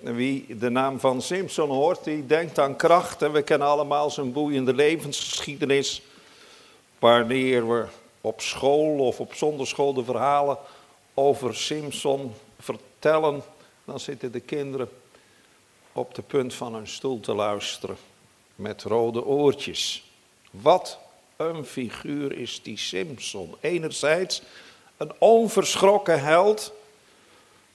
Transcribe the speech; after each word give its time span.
Wie 0.00 0.56
de 0.56 0.70
naam 0.70 1.00
van 1.00 1.22
Simpson 1.22 1.70
hoort, 1.70 2.04
die 2.04 2.26
denkt 2.26 2.58
aan 2.58 2.76
kracht. 2.76 3.22
En 3.22 3.32
we 3.32 3.42
kennen 3.42 3.68
allemaal 3.68 4.10
zijn 4.10 4.32
boeiende 4.32 4.74
levensgeschiedenis. 4.74 6.02
Wanneer 6.98 7.68
we 7.68 7.86
op 8.20 8.40
school 8.40 9.06
of 9.06 9.20
op 9.20 9.34
zonderschool 9.34 9.94
de 9.94 10.04
verhalen 10.04 10.58
over 11.14 11.56
Simpson 11.56 12.34
vertellen, 12.58 13.42
dan 13.84 14.00
zitten 14.00 14.32
de 14.32 14.40
kinderen 14.40 14.88
op 15.92 16.14
de 16.14 16.22
punt 16.22 16.54
van 16.54 16.74
hun 16.74 16.88
stoel 16.88 17.20
te 17.20 17.34
luisteren 17.34 17.96
met 18.54 18.82
rode 18.82 19.24
oortjes. 19.24 20.04
Wat 20.50 20.98
een 21.36 21.64
figuur 21.64 22.38
is 22.38 22.62
die 22.62 22.78
Simpson. 22.78 23.54
Enerzijds 23.60 24.42
een 24.96 25.12
onverschrokken 25.18 26.22
held 26.22 26.72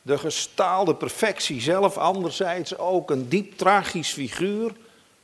de 0.01 0.17
gestaalde 0.17 0.95
perfectie 0.95 1.61
zelf, 1.61 1.97
anderzijds 1.97 2.77
ook 2.77 3.11
een 3.11 3.29
diep 3.29 3.57
tragisch 3.57 4.13
figuur, 4.13 4.71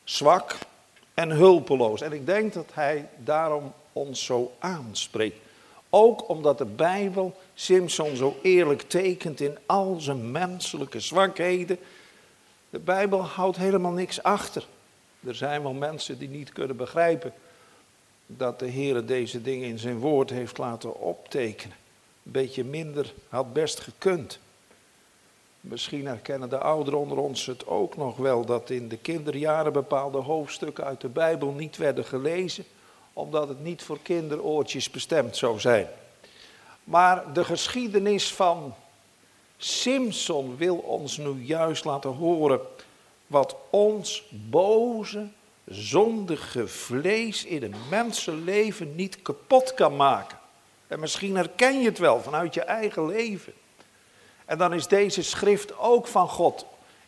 zwak 0.04 0.58
en 1.14 1.30
hulpeloos. 1.30 2.02
En 2.02 2.12
ik 2.12 2.26
denk 2.26 2.54
dat 2.54 2.70
hij 2.74 3.10
daarom 3.18 3.74
ons 3.94 4.26
zo 4.26 4.52
aanspreekt. 4.60 5.38
Ook 5.90 6.30
omdat 6.30 6.58
de 6.58 6.66
Bijbel 6.66 7.36
Simpson 7.54 8.16
zo 8.16 8.36
eerlijk 8.42 8.82
tekent 8.82 9.40
in 9.40 9.58
al 9.66 9.96
zijn 10.00 10.32
menselijke 10.32 11.00
zwakheden. 11.00 11.80
De 12.70 12.80
Bijbel 12.80 13.22
houdt 13.22 13.58
helemaal 13.58 13.92
niks 13.92 14.24
achter. 14.24 14.68
Er 15.28 15.36
zijn 15.36 15.62
wel 15.62 15.74
mensen 15.74 16.18
die 16.18 16.30
niet 16.30 16.52
kunnen 16.52 16.78
begrijpen 16.78 17.34
dat 18.26 18.60
de 18.60 18.66
Heer 18.66 19.06
deze 19.06 19.42
dingen 19.42 19.68
in 19.68 19.80
zijn 19.80 20.00
woord 20.00 20.30
heeft 20.30 20.58
laten 20.58 21.00
optekenen. 21.00 21.76
Een 22.24 22.32
beetje 22.32 22.64
minder 22.64 23.14
had 23.30 23.54
best 23.54 23.80
gekund. 23.80 24.40
Misschien 25.62 26.08
herkennen 26.08 26.50
de 26.50 26.58
ouderen 26.58 27.00
onder 27.00 27.18
ons 27.18 27.46
het 27.46 27.68
ook 27.68 27.98
nog 27.98 28.18
wel 28.18 28.46
dat 28.46 28.70
in 28.70 28.88
de 28.88 28.98
kinderjaren 28.98 29.74
bepaalde 29.74 30.18
hoofdstukken 30.18 30.84
uit 30.84 31.02
de 31.02 31.10
Bijbel 31.10 31.52
niet 31.52 31.78
werden 31.78 32.06
gelezen, 32.06 32.66
omdat 33.14 33.48
het 33.48 33.64
niet 33.64 33.84
voor 33.84 34.00
kinderoortjes 34.02 34.92
bestemd 34.92 35.38
zou 35.38 35.60
zijn. 35.60 35.88
Maar 36.84 37.34
de 37.34 37.44
geschiedenis 37.44 38.34
van 38.34 38.74
Simpson 39.58 40.58
wil 40.58 40.76
ons 40.76 41.18
nu 41.18 41.44
juist 41.44 41.86
laten 41.86 42.10
horen 42.10 42.60
wat 43.28 43.56
ons 43.70 44.24
boze, 44.30 45.28
zondige 45.66 46.68
vlees 46.68 47.46
in 47.46 47.64
een 47.64 47.76
mensenleven 47.90 48.96
niet 48.96 49.22
kapot 49.22 49.74
kan 49.74 49.96
maken. 49.96 50.38
En 50.88 51.00
misschien 51.00 51.36
herken 51.36 51.80
je 51.80 51.86
het 51.86 51.98
wel 51.98 52.22
vanuit 52.22 52.54
je 52.54 52.62
eigen 52.62 53.08
leven. 53.08 53.54
En 54.48 54.58
dan 54.58 54.74
is 54.74 54.88
deze 54.88 55.24
schrift 55.24 55.80
ook 55.80 56.08
van 56.08 56.30
God 56.30 56.66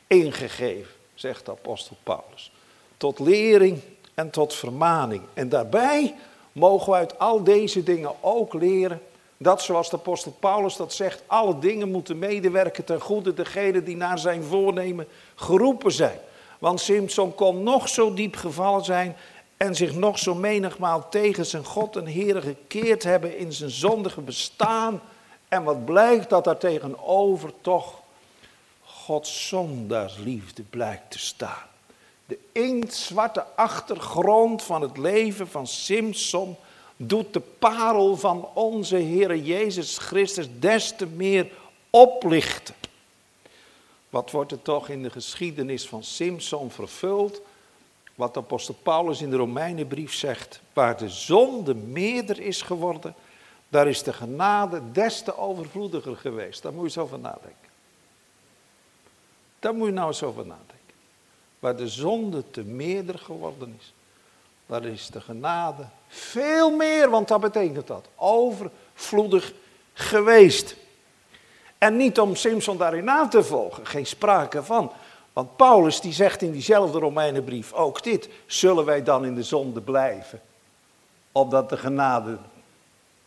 ingegeven, 0.08 0.94
zegt 1.14 1.46
de 1.46 1.52
apostel 1.52 1.98
Paulus. 2.04 2.52
Tot 2.98 3.20
lering 3.20 3.82
en 4.14 4.30
tot 4.30 4.54
vermaning. 4.54 5.22
En 5.34 5.50
daarbij 5.50 6.16
mogen 6.52 6.92
we 6.92 6.98
uit 6.98 7.20
al 7.20 7.44
deze 7.44 7.84
dingen 7.84 8.12
ook 8.22 8.54
leren 8.54 9.02
dat, 9.38 9.62
zoals 9.62 9.90
de 9.90 9.96
apostel 9.96 10.36
Paulus 10.40 10.76
dat 10.76 10.94
zegt, 10.94 11.24
alle 11.28 11.60
dingen 11.60 11.92
moeten 11.92 12.20
medewerken 12.20 12.84
ten 12.84 13.02
goede 13.02 13.34
degene 13.34 13.84
die 13.84 13.96
naar 13.96 14.20
zijn 14.20 14.44
voornemen 14.44 15.08
geroepen 15.36 15.92
zijn. 15.92 16.20
Want 16.60 16.80
Simpson 16.80 17.36
kon 17.36 17.64
nog 17.64 17.90
zo 17.90 18.14
diep 18.14 18.36
gevallen 18.36 18.84
zijn 18.84 19.16
en 19.58 19.76
zich 19.76 19.96
nog 19.96 20.20
zo 20.20 20.36
menigmaal 20.36 21.10
tegen 21.10 21.46
zijn 21.46 21.66
God 21.66 21.96
en 21.96 22.06
Heer 22.06 22.42
gekeerd 22.42 23.04
hebben 23.04 23.38
in 23.38 23.54
zijn 23.54 23.70
zondige 23.70 24.22
bestaan 24.22 25.02
en 25.50 25.64
wat 25.64 25.86
blijkt 25.86 26.30
dat 26.30 26.44
daar 26.44 26.58
tegenover 26.58 27.54
toch 27.62 27.94
Gods 28.84 29.48
zondaarsliefde 29.48 30.62
blijkt 30.62 31.12
te 31.12 31.20
staan. 31.20 31.68
De 32.26 32.40
inktzwarte 32.52 33.46
achtergrond 33.56 34.64
van 34.64 34.82
het 34.82 34.98
leven 34.98 35.48
van 35.48 35.68
Simpson 35.68 36.56
doet 36.96 37.34
de 37.34 37.40
parel 37.40 38.18
van 38.18 38.48
onze 38.54 38.96
Heer 38.96 39.36
Jezus 39.36 39.98
Christus 39.98 40.48
des 40.60 40.96
te 40.96 41.06
meer 41.06 41.52
oplichten. 41.90 42.76
Wat 44.10 44.32
wordt 44.32 44.52
er 44.52 44.62
toch 44.62 44.90
in 44.90 45.04
de 45.04 45.10
geschiedenis 45.10 45.88
van 45.88 46.04
Simpson 46.04 46.72
vervuld? 46.72 47.42
Wat 48.16 48.38
apostel 48.38 48.76
Paulus 48.84 49.22
in 49.22 49.30
de 49.30 49.36
Romeinenbrief 49.36 50.14
zegt, 50.14 50.62
waar 50.74 50.98
de 50.98 51.10
zonde 51.10 51.76
meerder 51.76 52.40
is 52.40 52.62
geworden 52.62 53.16
daar 53.70 53.88
is 53.88 54.04
de 54.04 54.14
genade 54.14 54.92
des 54.92 55.22
te 55.22 55.38
overvloediger 55.38 56.18
geweest. 56.18 56.62
Daar 56.62 56.72
moet 56.72 56.82
je 56.82 56.88
eens 56.88 56.98
over 56.98 57.20
nadenken. 57.20 57.70
Daar 59.60 59.74
moet 59.74 59.88
je 59.88 59.94
nou 59.94 60.08
eens 60.08 60.24
over 60.24 60.46
nadenken. 60.46 60.76
Waar 61.60 61.76
de 61.76 61.88
zonde 61.88 62.52
te 62.52 62.64
meerder 62.64 63.20
geworden 63.20 63.76
is, 63.80 63.94
daar 64.66 64.86
is 64.86 65.08
de 65.08 65.22
genade 65.22 65.86
veel 66.08 66.76
meer, 66.76 67.10
want 67.10 67.28
dat 67.28 67.42
betekent 67.42 67.88
dat. 67.88 68.08
Overvloedig 68.16 69.54
geweest. 69.94 70.76
En 71.78 71.98
niet 71.98 72.20
om 72.20 72.36
Simpson 72.36 72.78
daarin 72.78 73.04
na 73.04 73.28
te 73.28 73.44
volgen, 73.44 73.88
geen 73.88 74.06
sprake 74.06 74.64
van. 74.64 74.92
Want 75.34 75.56
Paulus 75.56 76.02
die 76.02 76.14
zegt 76.14 76.42
in 76.42 76.52
diezelfde 76.52 77.00
Romeinenbrief 77.00 77.74
ook 77.74 78.04
dit. 78.04 78.30
Zullen 78.46 78.86
wij 78.86 79.04
dan 79.04 79.26
in 79.26 79.36
de 79.36 79.44
zonde 79.44 79.82
blijven? 79.82 80.42
Opdat 81.32 81.70
de 81.70 81.78
genade 81.78 82.38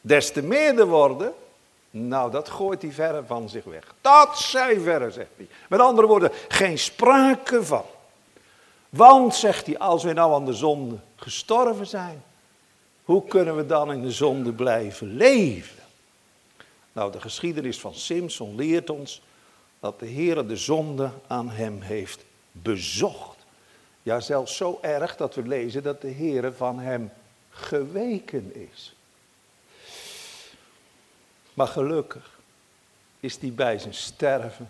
des 0.03 0.33
te 0.33 0.43
meerder 0.43 0.87
worden, 0.87 1.33
nou 1.91 2.31
dat 2.31 2.49
gooit 2.49 2.83
hij 2.83 2.91
verre 2.91 3.23
van 3.27 3.49
zich 3.49 3.65
weg. 3.65 3.95
Dat 4.01 4.39
zij 4.39 4.81
verre, 4.81 5.11
zegt 5.11 5.31
hij. 5.37 5.49
Met 5.69 5.81
andere 5.81 6.07
woorden, 6.07 6.31
geen 6.49 6.79
sprake 6.79 7.65
van. 7.65 7.85
Want, 8.89 9.35
zegt 9.35 9.67
hij, 9.67 9.79
als 9.79 10.03
we 10.03 10.13
nou 10.13 10.35
aan 10.35 10.45
de 10.45 10.53
zonde 10.53 10.97
gestorven 11.17 11.87
zijn, 11.87 12.23
hoe 13.05 13.25
kunnen 13.25 13.57
we 13.57 13.67
dan 13.67 13.93
in 13.93 14.03
de 14.03 14.11
zonde 14.11 14.53
blijven 14.53 15.17
leven? 15.17 15.83
Nou, 16.93 17.13
de 17.13 17.21
geschiedenis 17.21 17.81
van 17.81 17.95
Simpson 17.95 18.55
leert 18.55 18.91
ons 18.91 19.23
dat 19.81 20.01
de 20.01 20.07
Heer 20.07 20.47
de 20.47 20.57
zonde 20.57 21.11
aan 21.27 21.51
hem 21.51 21.81
heeft 21.81 22.25
bezocht. 22.53 23.37
Ja, 24.03 24.21
zelfs 24.21 24.57
zo 24.57 24.79
erg 24.83 25.17
dat 25.17 25.35
we 25.35 25.43
lezen 25.43 25.83
dat 25.83 26.01
de 26.01 26.09
Heer 26.09 26.53
van 26.53 26.79
hem 26.79 27.11
geweken 27.51 28.71
is. 28.73 28.95
Maar 31.55 31.67
gelukkig 31.67 32.41
is 33.21 33.39
hij 33.39 33.53
bij 33.53 33.79
zijn 33.79 33.95
sterven 33.95 34.69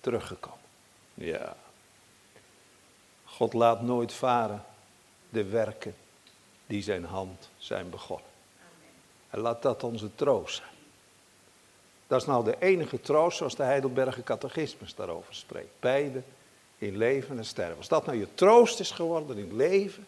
teruggekomen. 0.00 0.58
Ja. 1.14 1.56
God 3.24 3.52
laat 3.52 3.82
nooit 3.82 4.12
varen 4.12 4.64
de 5.28 5.44
werken 5.44 5.94
die 6.66 6.82
zijn 6.82 7.04
hand 7.04 7.50
zijn 7.56 7.90
begonnen. 7.90 8.30
En 9.30 9.38
laat 9.38 9.62
dat 9.62 9.84
onze 9.84 10.14
troost 10.14 10.56
zijn. 10.56 10.68
Dat 12.06 12.20
is 12.20 12.26
nou 12.26 12.44
de 12.44 12.56
enige 12.58 13.00
troost 13.00 13.36
zoals 13.36 13.56
de 13.56 13.62
Heidelberger 13.62 14.22
catechismus 14.22 14.94
daarover 14.94 15.34
spreekt. 15.34 15.80
Beide 15.80 16.22
in 16.78 16.96
leven 16.96 17.38
en 17.38 17.44
sterven. 17.44 17.76
Als 17.76 17.88
dat 17.88 18.06
nou 18.06 18.18
je 18.18 18.34
troost 18.34 18.80
is 18.80 18.90
geworden 18.90 19.38
in 19.38 19.56
leven, 19.56 20.06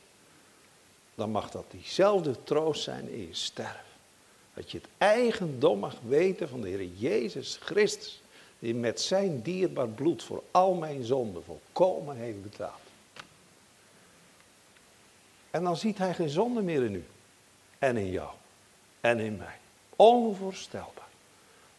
dan 1.14 1.30
mag 1.30 1.50
dat 1.50 1.64
diezelfde 1.70 2.44
troost 2.44 2.82
zijn 2.82 3.08
in 3.08 3.26
je 3.26 3.34
sterven. 3.34 3.93
Dat 4.54 4.70
je 4.70 4.78
het 4.78 4.88
eigendom 4.98 5.78
mag 5.78 5.94
weten 6.06 6.48
van 6.48 6.60
de 6.60 6.68
Heer 6.68 6.88
Jezus 6.96 7.58
Christus. 7.62 8.22
Die 8.58 8.74
met 8.74 9.00
zijn 9.00 9.42
dierbaar 9.42 9.88
bloed 9.88 10.22
voor 10.22 10.42
al 10.50 10.74
mijn 10.74 11.04
zonden 11.04 11.44
volkomen 11.44 12.16
heeft 12.16 12.42
betaald. 12.42 12.80
En 15.50 15.64
dan 15.64 15.76
ziet 15.76 15.98
hij 15.98 16.14
geen 16.14 16.28
zonde 16.28 16.62
meer 16.62 16.84
in 16.84 16.94
u. 16.94 17.04
En 17.78 17.96
in 17.96 18.10
jou. 18.10 18.30
En 19.00 19.18
in 19.20 19.36
mij. 19.36 19.58
Onvoorstelbaar. 19.96 21.08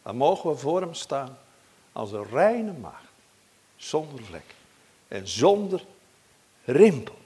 Dan 0.02 0.16
mogen 0.16 0.50
we 0.50 0.56
voor 0.56 0.80
hem 0.80 0.94
staan 0.94 1.38
als 1.92 2.12
een 2.12 2.28
reine 2.30 2.72
maagd. 2.72 3.12
Zonder 3.76 4.24
vlek. 4.24 4.54
En 5.08 5.28
zonder 5.28 5.84
rimpel. 6.64 7.16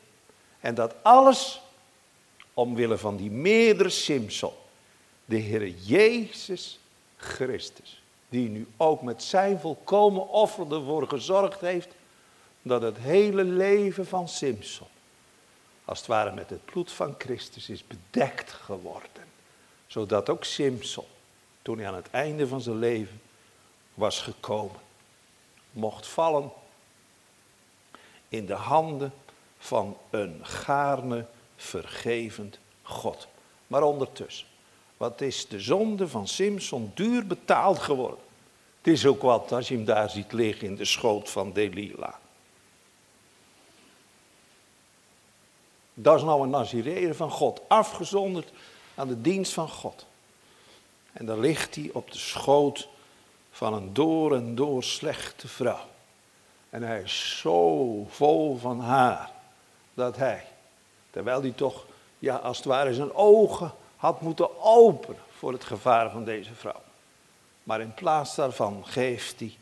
En 0.60 0.74
dat 0.74 0.94
alles 1.02 1.60
omwille 2.54 2.98
van 2.98 3.16
die 3.16 3.30
meerdere 3.30 3.88
Simpson 3.88 4.52
de 5.30 5.36
Heer 5.36 5.68
Jezus 5.68 6.78
Christus, 7.16 8.02
die 8.28 8.48
nu 8.48 8.66
ook 8.76 9.02
met 9.02 9.22
zijn 9.22 9.60
volkomen 9.60 10.28
offer 10.28 10.72
ervoor 10.72 11.08
gezorgd 11.08 11.60
heeft 11.60 11.88
dat 12.62 12.82
het 12.82 12.98
hele 12.98 13.44
leven 13.44 14.06
van 14.06 14.28
Simpson, 14.28 14.86
als 15.84 15.98
het 15.98 16.06
ware 16.06 16.32
met 16.32 16.50
het 16.50 16.64
bloed 16.64 16.92
van 16.92 17.14
Christus, 17.18 17.68
is 17.68 17.84
bedekt 17.86 18.50
geworden. 18.50 19.24
Zodat 19.86 20.28
ook 20.28 20.44
Simpson, 20.44 21.06
toen 21.62 21.78
hij 21.78 21.86
aan 21.86 21.94
het 21.94 22.10
einde 22.10 22.46
van 22.46 22.60
zijn 22.60 22.78
leven 22.78 23.20
was 23.94 24.20
gekomen, 24.20 24.80
mocht 25.72 26.06
vallen 26.06 26.52
in 28.28 28.46
de 28.46 28.54
handen 28.54 29.12
van 29.58 29.96
een 30.10 30.40
gaarne 30.42 31.26
vergevend 31.56 32.58
God. 32.82 33.28
Maar 33.66 33.82
ondertussen 33.82 34.48
wat 35.00 35.20
is 35.20 35.48
de 35.48 35.60
zonde 35.60 36.08
van 36.08 36.28
Simpson 36.28 36.90
duur 36.94 37.26
betaald 37.26 37.78
geworden. 37.78 38.18
Het 38.78 38.92
is 38.92 39.06
ook 39.06 39.22
wat 39.22 39.52
als 39.52 39.68
je 39.68 39.74
hem 39.74 39.84
daar 39.84 40.10
ziet 40.10 40.32
liggen 40.32 40.66
in 40.66 40.76
de 40.76 40.84
schoot 40.84 41.30
van 41.30 41.52
Delila. 41.52 42.18
Dat 45.94 46.16
is 46.16 46.22
nou 46.22 46.42
een 46.42 46.50
Nazireër 46.50 47.14
van 47.14 47.30
God, 47.30 47.60
afgezonderd 47.68 48.52
aan 48.94 49.08
de 49.08 49.20
dienst 49.20 49.52
van 49.52 49.68
God. 49.68 50.06
En 51.12 51.26
dan 51.26 51.40
ligt 51.40 51.74
hij 51.74 51.90
op 51.92 52.12
de 52.12 52.18
schoot 52.18 52.88
van 53.50 53.74
een 53.74 53.92
door 53.92 54.34
en 54.34 54.54
door 54.54 54.82
slechte 54.82 55.48
vrouw. 55.48 55.88
En 56.70 56.82
hij 56.82 57.02
is 57.02 57.38
zo 57.38 58.06
vol 58.08 58.56
van 58.56 58.80
haar 58.80 59.30
dat 59.94 60.16
hij, 60.16 60.46
terwijl 61.10 61.40
hij 61.40 61.52
toch, 61.52 61.86
ja, 62.18 62.36
als 62.36 62.56
het 62.56 62.66
ware 62.66 62.94
zijn 62.94 63.14
ogen 63.14 63.72
had 64.00 64.20
moeten 64.20 64.60
openen 64.62 65.22
voor 65.38 65.52
het 65.52 65.64
gevaar 65.64 66.10
van 66.10 66.24
deze 66.24 66.54
vrouw. 66.54 66.82
Maar 67.62 67.80
in 67.80 67.94
plaats 67.94 68.34
daarvan 68.34 68.82
geeft 68.86 69.40
hij 69.40 69.56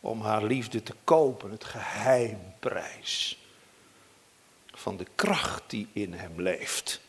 om 0.00 0.20
haar 0.20 0.42
liefde 0.42 0.82
te 0.82 0.94
kopen 1.04 1.50
het 1.50 1.64
geheimprijs 1.64 3.38
van 4.66 4.96
de 4.96 5.06
kracht 5.14 5.62
die 5.66 5.88
in 5.92 6.12
hem 6.12 6.40
leeft. 6.40 7.00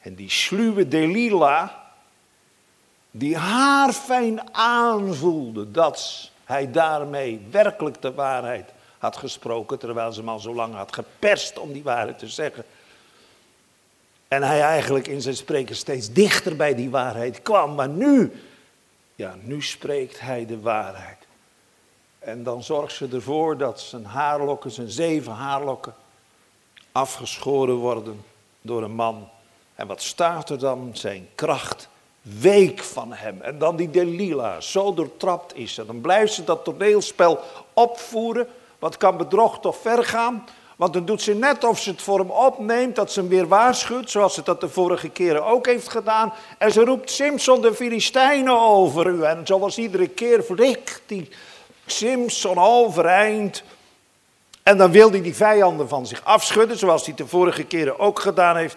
En 0.00 0.14
die 0.14 0.30
sluwe 0.30 0.88
Delila, 0.88 1.92
die 3.10 3.36
haar 3.36 3.92
fijn 3.92 4.54
aanvoelde 4.54 5.70
dat 5.70 6.30
hij 6.44 6.70
daarmee 6.70 7.46
werkelijk 7.50 8.02
de 8.02 8.14
waarheid 8.14 8.72
had 8.98 9.16
gesproken, 9.16 9.78
terwijl 9.78 10.12
ze 10.12 10.20
hem 10.20 10.28
al 10.28 10.38
zo 10.38 10.54
lang 10.54 10.74
had 10.74 10.94
geperst 10.94 11.58
om 11.58 11.72
die 11.72 11.82
waarheid 11.82 12.18
te 12.18 12.28
zeggen. 12.28 12.64
En 14.28 14.42
hij 14.42 14.60
eigenlijk 14.60 15.06
in 15.06 15.22
zijn 15.22 15.36
spreken 15.36 15.76
steeds 15.76 16.12
dichter 16.12 16.56
bij 16.56 16.74
die 16.74 16.90
waarheid 16.90 17.42
kwam. 17.42 17.74
Maar 17.74 17.88
nu, 17.88 18.32
ja, 19.14 19.34
nu 19.40 19.62
spreekt 19.62 20.20
hij 20.20 20.46
de 20.46 20.60
waarheid. 20.60 21.26
En 22.18 22.42
dan 22.42 22.62
zorgt 22.62 22.94
ze 22.94 23.08
ervoor 23.12 23.56
dat 23.56 23.80
zijn 23.80 24.04
haarlokken, 24.04 24.70
zijn 24.70 24.90
zeven 24.90 25.32
haarlokken, 25.32 25.94
afgeschoren 26.92 27.74
worden 27.74 28.24
door 28.60 28.82
een 28.82 28.94
man. 28.94 29.28
En 29.74 29.86
wat 29.86 30.02
staat 30.02 30.50
er 30.50 30.58
dan? 30.58 30.90
Zijn 30.92 31.28
kracht 31.34 31.88
week 32.22 32.82
van 32.82 33.12
hem. 33.12 33.40
En 33.40 33.58
dan 33.58 33.76
die 33.76 33.90
Delila 33.90 34.60
zo 34.60 34.94
doortrapt 34.94 35.56
is. 35.56 35.78
En 35.78 35.86
dan 35.86 36.00
blijft 36.00 36.32
ze 36.32 36.44
dat 36.44 36.64
toneelspel 36.64 37.40
opvoeren. 37.72 38.46
Wat 38.78 38.96
kan 38.96 39.16
bedrog 39.16 39.60
toch 39.60 39.76
ver 39.76 40.04
gaan? 40.04 40.44
Want 40.78 40.92
dan 40.92 41.04
doet 41.04 41.22
ze 41.22 41.34
net 41.34 41.64
of 41.64 41.80
ze 41.80 41.90
het 41.90 42.02
voor 42.02 42.18
hem 42.18 42.30
opneemt, 42.30 42.96
dat 42.96 43.12
ze 43.12 43.20
hem 43.20 43.28
weer 43.28 43.48
waarschuwt, 43.48 44.10
zoals 44.10 44.34
ze 44.34 44.42
dat 44.42 44.60
de 44.60 44.68
vorige 44.68 45.08
keren 45.08 45.44
ook 45.44 45.66
heeft 45.66 45.88
gedaan. 45.88 46.32
En 46.58 46.72
ze 46.72 46.84
roept 46.84 47.10
Simpson 47.10 47.60
de 47.60 47.74
Filistijnen 47.74 48.60
over 48.60 49.06
u. 49.06 49.22
En 49.22 49.40
zoals 49.44 49.78
iedere 49.78 50.08
keer 50.08 50.44
vliegt 50.44 51.02
die 51.06 51.28
Simpson 51.86 52.58
overeind. 52.58 53.62
En 54.62 54.76
dan 54.76 54.90
wil 54.90 55.10
hij 55.10 55.22
die 55.22 55.34
vijanden 55.34 55.88
van 55.88 56.06
zich 56.06 56.24
afschudden, 56.24 56.78
zoals 56.78 57.06
hij 57.06 57.14
de 57.14 57.26
vorige 57.26 57.64
keren 57.64 57.98
ook 57.98 58.18
gedaan 58.18 58.56
heeft. 58.56 58.76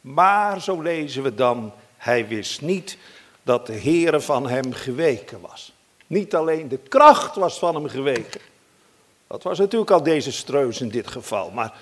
Maar 0.00 0.60
zo 0.60 0.80
lezen 0.80 1.22
we 1.22 1.34
dan, 1.34 1.72
hij 1.96 2.28
wist 2.28 2.60
niet 2.60 2.98
dat 3.42 3.66
de 3.66 3.80
Heere 3.80 4.20
van 4.20 4.48
hem 4.48 4.72
geweken 4.72 5.40
was. 5.40 5.72
Niet 6.06 6.34
alleen 6.34 6.68
de 6.68 6.78
kracht 6.88 7.36
was 7.36 7.58
van 7.58 7.74
hem 7.74 7.88
geweken. 7.88 8.40
Dat 9.32 9.42
was 9.42 9.58
natuurlijk 9.58 9.90
al 9.90 10.02
deze 10.02 10.32
streus 10.32 10.80
in 10.80 10.88
dit 10.88 11.06
geval. 11.06 11.50
Maar 11.50 11.74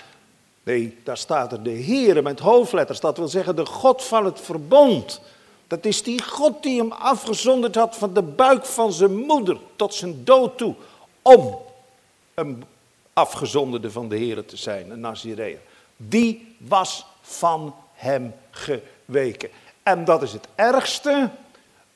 nee, 0.62 0.98
daar 1.04 1.16
staat 1.16 1.52
er 1.52 1.62
de 1.62 1.82
Heere 1.82 2.22
met 2.22 2.40
hoofdletters. 2.40 3.00
Dat 3.00 3.16
wil 3.16 3.28
zeggen 3.28 3.56
de 3.56 3.66
God 3.66 4.04
van 4.04 4.24
het 4.24 4.40
verbond. 4.40 5.20
Dat 5.66 5.84
is 5.84 6.02
die 6.02 6.22
God 6.22 6.62
die 6.62 6.78
hem 6.78 6.92
afgezonderd 6.92 7.74
had 7.74 7.96
van 7.96 8.14
de 8.14 8.22
buik 8.22 8.64
van 8.64 8.92
zijn 8.92 9.14
moeder 9.14 9.56
tot 9.76 9.94
zijn 9.94 10.24
dood 10.24 10.58
toe. 10.58 10.74
Om 11.22 11.58
een 12.34 12.64
afgezonderde 13.12 13.90
van 13.90 14.08
de 14.08 14.16
Heere 14.16 14.44
te 14.44 14.56
zijn, 14.56 14.90
een 14.90 15.00
Nazireër. 15.00 15.60
Die 15.96 16.56
was 16.58 17.06
van 17.20 17.74
hem 17.92 18.34
geweken. 18.50 19.50
En 19.82 20.04
dat 20.04 20.22
is 20.22 20.32
het 20.32 20.48
ergste 20.54 21.30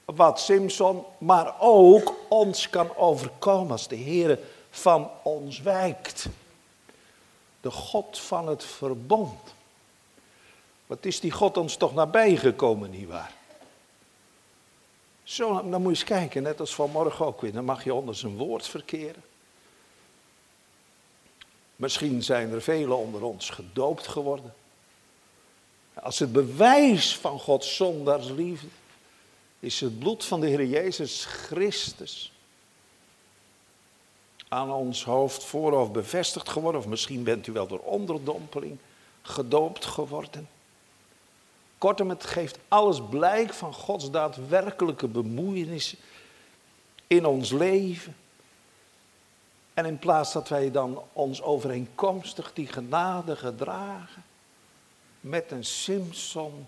wat 0.05 0.41
Simpson, 0.41 1.05
maar 1.19 1.55
ook 1.61 2.15
ons 2.29 2.71
kan 2.71 2.97
overkomen 2.97 3.71
als 3.71 3.89
de 3.89 3.97
Heer 3.97 4.39
van 4.75 5.11
ons 5.23 5.61
wijkt. 5.61 6.26
De 7.61 7.71
God 7.71 8.19
van 8.19 8.49
het 8.49 8.65
verbond. 8.65 9.55
Wat 10.87 11.05
is 11.05 11.21
die 11.21 11.31
God 11.31 11.56
ons 11.56 11.76
toch 11.76 11.94
nabij 11.94 12.37
gekomen, 12.37 12.91
nietwaar? 12.91 13.32
Zo, 15.23 15.55
dan 15.55 15.71
moet 15.71 15.82
je 15.82 15.88
eens 15.88 16.05
kijken, 16.05 16.43
net 16.43 16.61
als 16.61 16.75
vanmorgen 16.75 17.26
ook 17.26 17.41
weer. 17.41 17.53
Dan 17.53 17.65
mag 17.65 17.85
je 17.85 17.94
onder 17.94 18.15
zijn 18.15 18.37
woord 18.37 18.67
verkeren. 18.67 19.23
Misschien 21.76 22.23
zijn 22.23 22.53
er 22.53 22.62
velen 22.62 22.97
onder 22.97 23.23
ons 23.23 23.50
gedoopt 23.50 24.06
geworden. 24.06 24.55
Als 25.94 26.19
het 26.19 26.32
bewijs 26.32 27.17
van 27.17 27.41
Gods 27.41 27.76
zondaarsliefde 27.76 28.67
is 29.61 29.81
het 29.81 29.99
bloed 29.99 30.25
van 30.25 30.41
de 30.41 30.47
Heer 30.47 30.65
Jezus 30.67 31.25
Christus 31.25 32.34
aan 34.55 34.71
ons 34.71 35.05
hoofd 35.05 35.45
vooraf 35.45 35.93
bevestigd 35.93 36.49
geworden. 36.49 36.81
Of 36.81 36.87
misschien 36.87 37.23
bent 37.23 37.47
u 37.47 37.53
wel 37.53 37.67
door 37.67 37.79
onderdompeling 37.79 38.79
gedoopt 39.23 39.85
geworden. 39.85 40.49
Kortom, 41.79 42.09
het 42.09 42.25
geeft 42.25 42.59
alles 42.69 43.03
blijk 43.11 43.53
van 43.53 43.75
Gods 43.75 44.11
daadwerkelijke 44.11 45.09
bemoeienis 45.09 45.97
in 47.06 47.27
ons 47.27 47.51
leven. 47.51 48.17
En 49.75 49.85
in 49.85 49.99
plaats 49.99 50.33
dat 50.33 50.49
wij 50.49 50.71
dan 50.71 51.03
ons 51.12 51.43
overeenkomstig 51.43 52.53
die 52.53 52.67
genade 52.67 53.37
gedragen, 53.37 54.25
met 55.21 55.50
een 55.50 55.65
Simpson 55.65 56.67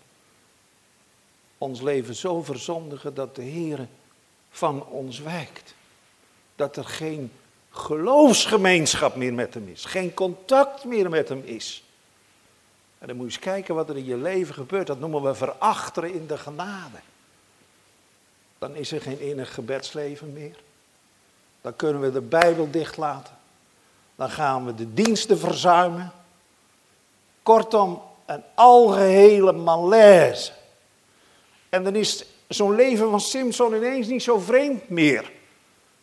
ons 1.59 1.81
leven 1.81 2.15
zo 2.15 2.43
verzondigen 2.43 3.15
dat 3.15 3.35
de 3.35 3.43
Heer 3.43 3.89
van 4.51 4.87
ons 4.87 5.19
wijkt. 5.19 5.75
Dat 6.57 6.77
er 6.77 6.85
geen 6.85 7.33
geloofsgemeenschap 7.79 9.17
meer 9.17 9.35
met 9.35 9.55
hem 9.55 9.69
is, 9.69 9.85
geen 9.85 10.15
contact 10.15 10.85
meer 10.85 11.11
met 11.11 11.29
hem 11.29 11.43
is. 11.45 11.85
En 12.99 13.07
dan 13.07 13.17
moet 13.17 13.27
je 13.27 13.33
eens 13.33 13.45
kijken 13.45 13.75
wat 13.75 13.89
er 13.89 13.97
in 13.97 14.05
je 14.05 14.17
leven 14.17 14.55
gebeurt. 14.55 14.87
Dat 14.87 14.99
noemen 14.99 15.23
we 15.23 15.35
verachteren 15.35 16.13
in 16.13 16.27
de 16.27 16.39
genade. 16.39 16.99
Dan 18.59 18.75
is 18.75 18.93
er 18.93 19.01
geen 19.01 19.21
innig 19.21 19.55
gebedsleven 19.55 20.33
meer. 20.33 20.57
Dan 21.61 21.77
kunnen 21.77 22.03
we 22.03 22.13
de 22.13 22.21
Bijbel 22.21 22.71
dichtlaten. 22.71 23.35
Dan 24.17 24.31
gaan 24.31 24.67
we 24.67 24.75
de 24.75 24.95
diensten 24.95 25.39
verzuimen. 25.39 26.13
Kortom, 27.43 28.03
een 28.27 28.43
algehele 28.55 29.53
malaise. 29.53 30.53
En 31.69 31.85
dan 31.85 31.95
is 31.95 32.25
zo'n 32.49 32.75
leven 32.75 33.11
van 33.11 33.21
Simpson 33.21 33.75
ineens 33.75 34.07
niet 34.07 34.23
zo 34.23 34.39
vreemd 34.39 34.89
meer. 34.89 35.33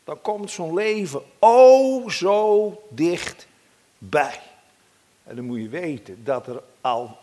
Dan 0.04 0.22
komt 0.22 0.52
zo'n 0.52 0.74
leven 0.74 1.22
oh 1.40 2.10
zo 2.10 2.82
dichtbij. 2.90 4.40
En 5.24 5.36
dan 5.36 5.46
moet 5.46 5.60
je 5.60 5.70
weten 5.70 6.24
dat 6.24 6.48
er 6.48 6.64
al 6.82 7.18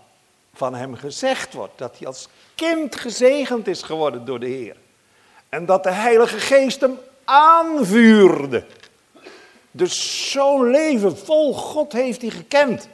van 0.55 0.75
hem 0.75 0.95
gezegd 0.95 1.53
wordt 1.53 1.79
dat 1.79 1.99
hij 1.99 2.07
als 2.07 2.29
kind 2.55 2.97
gezegend 2.97 3.67
is 3.67 3.83
geworden 3.83 4.25
door 4.25 4.41
de 4.41 4.47
Heer. 4.47 4.77
En 5.49 5.67
dat 5.67 5.83
de 5.83 5.91
Heilige 5.91 6.39
Geest 6.39 6.81
hem 6.81 6.99
aanvuurde. 7.25 8.65
Dus 9.71 10.31
zo'n 10.31 10.71
leven 10.71 11.19
vol 11.19 11.55
God 11.55 11.93
heeft 11.93 12.21
hij 12.21 12.31
gekend. 12.31 12.89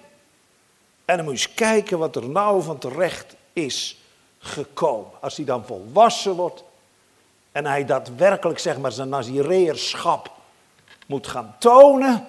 En 1.05 1.17
dan 1.17 1.25
moet 1.25 1.41
je 1.41 1.47
eens 1.47 1.57
kijken 1.57 1.99
wat 1.99 2.17
er 2.17 2.29
nou 2.29 2.63
van 2.63 2.79
terecht 2.79 3.37
is 3.53 4.01
gekomen. 4.39 5.11
Als 5.21 5.37
hij 5.37 5.45
dan 5.45 5.67
volwassen 5.67 6.35
wordt 6.35 6.65
en 7.57 7.67
hij 7.67 7.85
daadwerkelijk 7.85 8.59
zeg 8.59 8.79
maar 8.79 8.93
zijn 8.93 9.09
nazireerschap 9.09 10.31
moet 11.07 11.27
gaan 11.27 11.57
tonen. 11.59 12.27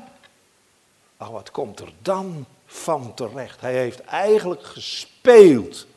Ach, 1.17 1.29
wat 1.29 1.51
komt 1.51 1.79
er 1.79 1.91
dan 2.01 2.45
van 2.65 3.13
terecht? 3.13 3.61
Hij 3.61 3.73
heeft 3.73 4.01
eigenlijk 4.01 4.63
gespeeld 4.63 5.87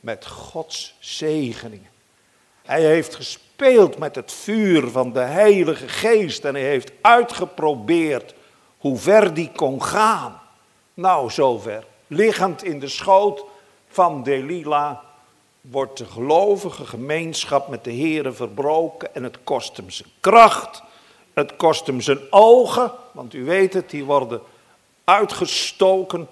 met 0.00 0.26
Gods 0.26 0.94
zegeningen. 0.98 1.90
Hij 2.62 2.82
heeft 2.84 3.14
gespeeld 3.14 3.98
met 3.98 4.14
het 4.14 4.32
vuur 4.32 4.88
van 4.88 5.12
de 5.12 5.20
Heilige 5.20 5.88
Geest 5.88 6.44
en 6.44 6.54
hij 6.54 6.64
heeft 6.64 6.92
uitgeprobeerd 7.00 8.34
hoe 8.78 8.98
ver 8.98 9.34
die 9.34 9.52
kon 9.52 9.82
gaan. 9.82 10.40
Nou, 10.94 11.30
zover. 11.30 11.84
Liggend 12.06 12.64
in 12.64 12.80
de 12.80 12.88
schoot 12.88 13.44
van 13.88 14.22
Delila 14.22 15.11
wordt 15.70 15.98
de 15.98 16.04
gelovige 16.04 16.84
gemeenschap 16.84 17.68
met 17.68 17.84
de 17.84 17.96
Here 17.96 18.32
verbroken 18.32 19.14
en 19.14 19.22
het 19.22 19.38
kost 19.44 19.76
hem 19.76 19.90
zijn 19.90 20.08
kracht, 20.20 20.82
het 21.32 21.56
kost 21.56 21.86
hem 21.86 22.00
zijn 22.00 22.20
ogen, 22.30 22.92
want 23.12 23.34
u 23.34 23.44
weet 23.44 23.74
het, 23.74 23.90
die 23.90 24.04
worden 24.04 24.40
uitgestoken 25.04 26.28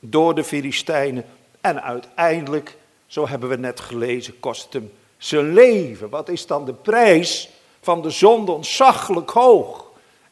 door 0.00 0.34
de 0.34 0.44
Filistijnen 0.44 1.24
en 1.60 1.82
uiteindelijk, 1.82 2.76
zo 3.06 3.28
hebben 3.28 3.48
we 3.48 3.56
net 3.56 3.80
gelezen, 3.80 4.40
kost 4.40 4.72
hem 4.72 4.92
zijn 5.16 5.52
leven. 5.52 6.08
Wat 6.08 6.28
is 6.28 6.46
dan 6.46 6.64
de 6.64 6.74
prijs 6.74 7.48
van 7.80 8.02
de 8.02 8.10
zonde 8.10 8.52
ontzaglijk 8.52 9.30
hoog. 9.30 9.84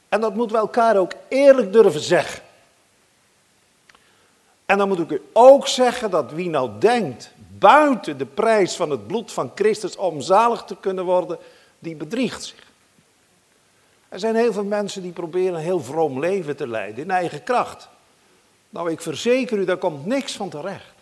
En 0.09 0.21
dat 0.21 0.35
moeten 0.35 0.57
we 0.57 0.63
elkaar 0.63 0.97
ook 0.97 1.13
eerlijk 1.29 1.73
durven 1.73 2.01
zeggen. 2.01 2.43
En 4.67 4.79
dan 4.79 4.89
moet 4.89 4.99
ik 4.99 5.11
u 5.11 5.23
ook 5.33 5.69
zeggen 5.69 6.11
dat 6.11 6.33
wie 6.33 6.49
nou 6.49 6.71
denkt 6.79 7.35
buiten 7.59 8.19
de 8.19 8.27
prijs 8.27 8.77
van 8.77 8.91
het 8.91 9.07
bloed 9.07 9.33
van 9.33 9.53
Christus 9.55 9.97
om 9.97 10.21
zalig 10.21 10.63
te 10.65 10.77
kunnen 10.81 11.05
worden, 11.05 11.39
die 11.79 11.97
bedriegt 11.97 12.45
zich. 12.45 12.65
Er 14.09 14.19
zijn 14.19 14.35
heel 14.35 14.53
veel 14.53 14.65
mensen 14.65 15.03
die 15.03 15.13
proberen 15.13 15.55
een 15.55 15.61
heel 15.61 15.81
vroom 15.81 16.21
leven 16.21 16.57
te 16.57 16.69
leiden 16.69 17.05
in 17.05 17.11
eigen 17.11 17.43
kracht. 17.43 17.89
Nou, 18.71 18.91
ik 18.91 19.01
verzeker 19.01 19.59
u, 19.59 19.65
daar 19.65 19.77
komt 19.77 20.07
niks 20.07 20.33
van 20.33 20.49
terecht. 20.49 20.95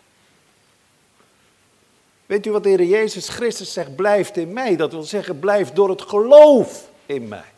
Weet 2.25 2.45
u 2.45 2.51
wat 2.51 2.63
de 2.63 2.69
Heer 2.69 2.83
Jezus 2.83 3.29
Christus 3.29 3.73
zegt? 3.73 3.95
Blijft 3.95 4.37
in 4.37 4.53
mij. 4.53 4.75
Dat 4.75 4.91
wil 4.91 5.03
zeggen, 5.03 5.39
blijf 5.39 5.71
door 5.71 5.89
het 5.89 6.01
geloof 6.01 6.89
in 7.05 7.27
mij. 7.27 7.53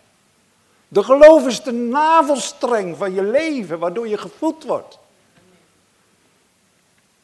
De 0.88 1.04
geloof 1.04 1.46
is 1.46 1.62
de 1.62 1.72
navelstreng 1.72 2.98
van 2.98 3.14
je 3.14 3.24
leven, 3.24 3.80
waardoor 3.80 4.08
je 4.08 4.18
gevoed 4.18 4.64
wordt. 4.64 5.00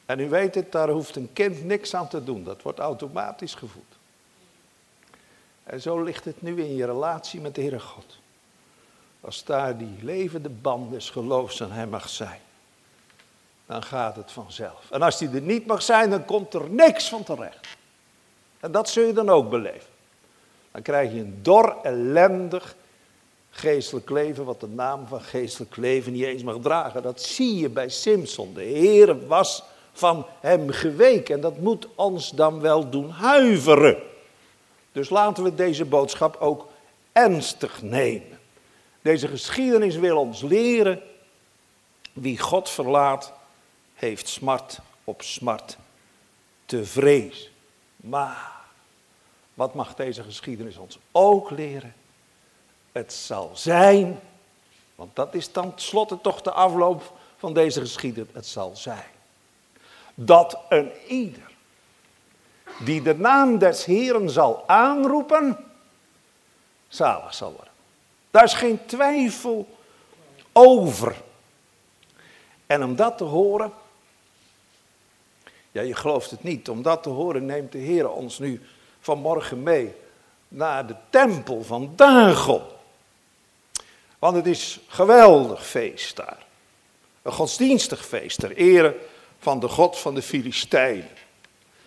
En 0.06 0.20
u 0.20 0.28
weet 0.28 0.54
het, 0.54 0.72
daar 0.72 0.88
hoeft 0.88 1.16
een 1.16 1.32
kind 1.32 1.64
niks 1.64 1.94
aan 1.94 2.08
te 2.08 2.24
doen. 2.24 2.44
Dat 2.44 2.62
wordt 2.62 2.78
automatisch 2.78 3.54
gevoed. 3.54 3.82
En 5.64 5.80
zo 5.80 6.02
ligt 6.02 6.24
het 6.24 6.42
nu 6.42 6.62
in 6.62 6.74
je 6.74 6.86
relatie 6.86 7.40
met 7.40 7.54
de 7.54 7.60
Heere 7.60 7.80
God. 7.80 8.18
Als 9.20 9.44
daar 9.44 9.78
die 9.78 9.96
levende 10.00 10.48
band 10.48 10.90
des 10.90 11.10
geloofs 11.10 11.62
aan 11.62 11.72
hem 11.72 11.88
mag 11.88 12.08
zijn, 12.08 12.40
dan 13.66 13.82
gaat 13.82 14.16
het 14.16 14.32
vanzelf. 14.32 14.90
En 14.90 15.02
als 15.02 15.18
die 15.18 15.28
er 15.28 15.40
niet 15.40 15.66
mag 15.66 15.82
zijn, 15.82 16.10
dan 16.10 16.24
komt 16.24 16.54
er 16.54 16.70
niks 16.70 17.08
van 17.08 17.22
terecht. 17.22 17.66
En 18.60 18.72
dat 18.72 18.88
zul 18.88 19.06
je 19.06 19.12
dan 19.12 19.28
ook 19.28 19.50
beleven. 19.50 19.92
Dan 20.72 20.82
krijg 20.82 21.12
je 21.12 21.20
een 21.20 21.38
dor, 21.42 21.76
ellendig 21.82 22.76
geestelijk 23.50 24.10
leven, 24.10 24.44
wat 24.44 24.60
de 24.60 24.68
naam 24.68 25.06
van 25.06 25.20
geestelijk 25.20 25.76
leven 25.76 26.12
niet 26.12 26.24
eens 26.24 26.42
mag 26.42 26.56
dragen. 26.60 27.02
Dat 27.02 27.22
zie 27.22 27.56
je 27.56 27.68
bij 27.68 27.88
Simpson. 27.88 28.54
De 28.54 28.62
Heer 28.62 29.26
was 29.26 29.62
van 29.94 30.26
hem 30.40 30.70
geweken 30.70 31.34
en 31.34 31.40
dat 31.40 31.58
moet 31.58 31.88
ons 31.94 32.30
dan 32.30 32.60
wel 32.60 32.90
doen 32.90 33.10
huiveren. 33.10 33.96
Dus 34.92 35.08
laten 35.10 35.44
we 35.44 35.54
deze 35.54 35.84
boodschap 35.84 36.36
ook 36.36 36.68
ernstig 37.12 37.82
nemen. 37.82 38.38
Deze 39.02 39.28
geschiedenis 39.28 39.96
wil 39.96 40.18
ons 40.18 40.42
leren, 40.42 41.02
wie 42.12 42.38
God 42.38 42.70
verlaat, 42.70 43.32
heeft 43.94 44.28
smart 44.28 44.78
op 45.04 45.22
smart 45.22 45.76
te 46.66 46.84
vrezen. 46.84 47.50
Maar 47.96 48.52
wat 49.54 49.74
mag 49.74 49.94
deze 49.94 50.22
geschiedenis 50.22 50.76
ons 50.76 50.98
ook 51.12 51.50
leren? 51.50 51.94
Het 52.92 53.12
zal 53.12 53.50
zijn, 53.54 54.20
want 54.94 55.16
dat 55.16 55.34
is 55.34 55.52
dan 55.52 55.70
tenslotte 55.70 56.20
toch 56.20 56.42
de 56.42 56.52
afloop 56.52 57.12
van 57.36 57.52
deze 57.52 57.80
geschiedenis. 57.80 58.30
Het 58.32 58.46
zal 58.46 58.76
zijn 58.76 59.13
dat 60.14 60.58
een 60.68 60.90
ieder 61.08 61.52
die 62.78 63.02
de 63.02 63.14
naam 63.14 63.58
des 63.58 63.84
Heeren 63.84 64.30
zal 64.30 64.64
aanroepen, 64.66 65.56
zalig 66.88 67.34
zal 67.34 67.52
worden. 67.52 67.72
Daar 68.30 68.44
is 68.44 68.54
geen 68.54 68.86
twijfel 68.86 69.76
over. 70.52 71.16
En 72.66 72.84
om 72.84 72.96
dat 72.96 73.18
te 73.18 73.24
horen, 73.24 73.72
ja, 75.72 75.82
je 75.82 75.94
gelooft 75.94 76.30
het 76.30 76.42
niet. 76.42 76.68
Om 76.68 76.82
dat 76.82 77.02
te 77.02 77.08
horen 77.08 77.46
neemt 77.46 77.72
de 77.72 77.78
Heer 77.78 78.10
ons 78.10 78.38
nu 78.38 78.62
vanmorgen 79.00 79.62
mee 79.62 79.94
naar 80.48 80.86
de 80.86 80.94
tempel 81.10 81.62
van 81.62 81.92
Dagon. 81.96 82.62
Want 84.18 84.36
het 84.36 84.46
is 84.46 84.80
geweldig 84.88 85.66
feest 85.66 86.16
daar. 86.16 86.46
Een 87.22 87.32
godsdienstig 87.32 88.06
feest 88.06 88.38
ter 88.38 88.56
ere 88.56 88.96
van 89.44 89.60
de 89.60 89.68
God 89.68 89.98
van 89.98 90.14
de 90.14 90.22
Filistijnen. 90.22 91.08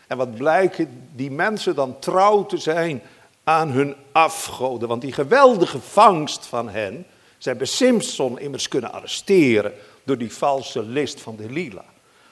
En 0.08 0.18
wat 0.18 0.36
blijken 0.36 1.10
die 1.16 1.32
mensen 1.32 1.76
dan 1.76 2.00
trouw 2.00 2.46
te 2.46 2.58
zijn 2.58 3.02
aan 3.44 3.70
hun 3.70 3.96
afgoden. 4.12 4.88
Want 4.88 5.02
die 5.02 5.12
geweldige 5.12 5.80
vangst 5.80 6.46
van 6.46 6.70
hen, 6.70 7.06
ze 7.38 7.50
hebben 7.50 7.68
Simpson 7.68 8.40
immers 8.40 8.68
kunnen 8.68 8.94
arresteren 8.94 9.74
door 10.04 10.18
die 10.18 10.34
valse 10.34 10.84
list 10.84 11.22
van 11.22 11.36
de 11.36 11.50
Lila. 11.50 11.86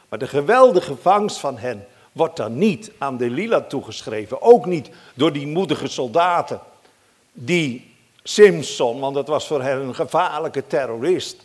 Maar 0.09 0.19
de 0.19 0.27
geweldige 0.27 0.95
vangst 0.95 1.37
van 1.37 1.57
hen 1.57 1.85
wordt 2.11 2.37
dan 2.37 2.57
niet 2.57 2.91
aan 2.97 3.17
de 3.17 3.29
Lila 3.29 3.61
toegeschreven. 3.61 4.41
Ook 4.41 4.65
niet 4.65 4.89
door 5.13 5.33
die 5.33 5.47
moedige 5.47 5.87
soldaten 5.87 6.59
die 7.31 7.93
Simpson, 8.23 8.99
want 8.99 9.15
dat 9.15 9.27
was 9.27 9.47
voor 9.47 9.61
hen 9.61 9.81
een 9.81 9.95
gevaarlijke 9.95 10.67
terrorist, 10.67 11.44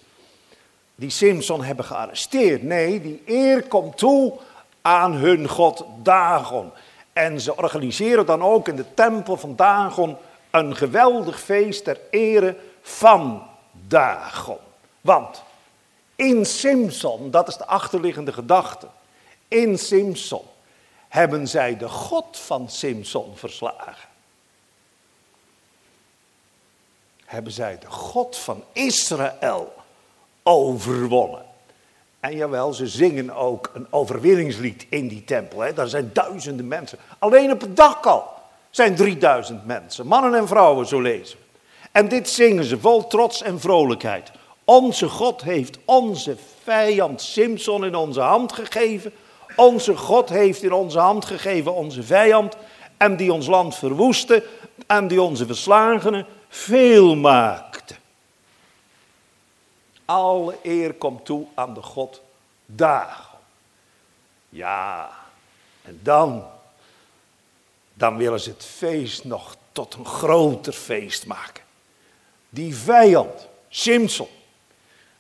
die 1.00 1.11
Simpson 1.11 1.64
hebben 1.64 1.85
gearresteerd. 1.85 2.62
Nee, 2.62 3.00
die 3.00 3.23
eer 3.26 3.62
komt 3.62 3.99
toe 3.99 4.38
aan 4.83 5.12
hun 5.12 5.49
god 5.49 5.85
Dagon. 6.02 6.71
En 7.12 7.40
ze 7.40 7.57
organiseren 7.57 8.26
dan 8.26 8.42
ook 8.42 8.69
in 8.69 8.76
de 8.76 8.95
tempel 8.95 9.37
van 9.37 9.57
Dagon 9.57 10.16
een 10.50 10.76
geweldig 10.76 11.40
feest 11.40 11.85
ter 11.85 12.00
ere 12.11 12.57
van 12.83 13.47
Dagon. 13.73 14.59
Want 15.00 15.42
in 16.16 16.47
Simpson, 16.47 17.30
dat 17.30 17.49
is 17.49 17.57
de 17.57 17.66
achterliggende 17.66 18.33
gedachte, 18.33 18.87
in 19.49 19.78
Simpson 19.78 20.45
hebben 21.09 21.49
zij 21.49 21.76
de 21.76 21.88
God 21.88 22.38
van 22.38 22.69
Simpson 22.69 23.37
verslagen. 23.37 24.09
Hebben 27.25 27.52
zij 27.52 27.78
de 27.78 27.90
God 27.90 28.37
van 28.37 28.64
Israël 28.73 29.80
overwonnen. 30.43 31.43
En 32.21 32.37
jawel, 32.37 32.73
ze 32.73 32.87
zingen 32.87 33.35
ook 33.35 33.71
een 33.75 33.87
overwinningslied 33.91 34.87
in 34.89 35.09
die 35.09 35.25
tempel. 35.25 35.61
Hè. 35.61 35.73
Daar 35.73 35.89
zijn 35.89 36.11
duizenden 36.13 36.69
mensen. 36.69 36.99
Alleen 37.19 37.53
op 37.53 37.61
het 37.61 37.77
dak 37.77 38.07
al 38.07 38.25
zijn 38.71 38.95
3000 38.95 39.67
mensen. 39.67 40.07
Mannen 40.07 40.35
en 40.35 40.49
vrouwen, 40.49 40.87
zo 40.87 41.01
lezen. 41.01 41.39
En 41.93 42.09
dit 42.09 42.29
zingen 42.29 42.65
ze 42.65 42.79
vol 42.79 43.07
trots 43.07 43.43
en 43.43 43.61
vrolijkheid. 43.61 44.31
Onze 44.65 45.09
God 45.09 45.43
heeft 45.43 45.79
onze 45.85 46.37
vijand 46.63 47.23
Simson 47.23 47.85
in 47.85 47.95
onze 47.95 48.21
hand 48.21 48.53
gegeven. 48.53 49.13
Onze 49.57 49.97
God 49.97 50.29
heeft 50.29 50.63
in 50.63 50.73
onze 50.73 50.99
hand 50.99 51.25
gegeven 51.25 51.75
onze 51.75 52.03
vijand. 52.03 52.57
En 52.97 53.17
die 53.17 53.33
ons 53.33 53.47
land 53.47 53.75
verwoestte. 53.77 54.45
En 54.87 55.09
die 55.09 55.23
onze 55.23 55.47
verslagenen 55.47 56.27
veel 56.49 57.17
maakte. 57.17 57.70
Alle 60.11 60.59
eer 60.62 60.95
komt 60.95 61.25
toe 61.25 61.47
aan 61.55 61.75
de 61.75 61.83
God 61.83 62.23
Dagon. 62.67 63.38
Ja, 64.49 65.11
en 65.83 66.00
dan, 66.02 66.47
dan 67.95 68.17
willen 68.17 68.40
ze 68.40 68.50
het 68.50 68.64
feest 68.64 69.25
nog 69.25 69.57
tot 69.73 69.95
een 69.95 70.07
groter 70.07 70.73
feest 70.73 71.26
maken. 71.26 71.64
Die 72.49 72.76
vijand, 72.76 73.49
Simson, 73.69 74.29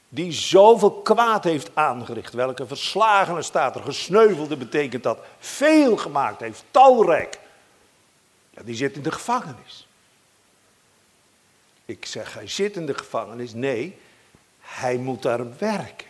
die 0.08 0.32
zoveel 0.32 0.92
kwaad 0.92 1.44
heeft 1.44 1.70
aangericht, 1.74 2.32
welke 2.32 2.66
verslagene 2.66 3.42
staat 3.42 3.76
er, 3.76 3.82
gesneuvelde 3.82 4.56
betekent 4.56 5.02
dat, 5.02 5.18
veel 5.38 5.96
gemaakt 5.96 6.40
heeft, 6.40 6.64
talrijk. 6.70 7.40
Die 8.64 8.74
zit 8.74 8.96
in 8.96 9.02
de 9.02 9.12
gevangenis. 9.12 9.86
Ik 11.84 12.06
zeg, 12.06 12.34
hij 12.34 12.48
zit 12.48 12.76
in 12.76 12.86
de 12.86 12.94
gevangenis. 12.94 13.54
Nee, 13.54 13.98
hij 14.70 14.96
moet 14.96 15.22
daar 15.22 15.58
werken. 15.58 16.08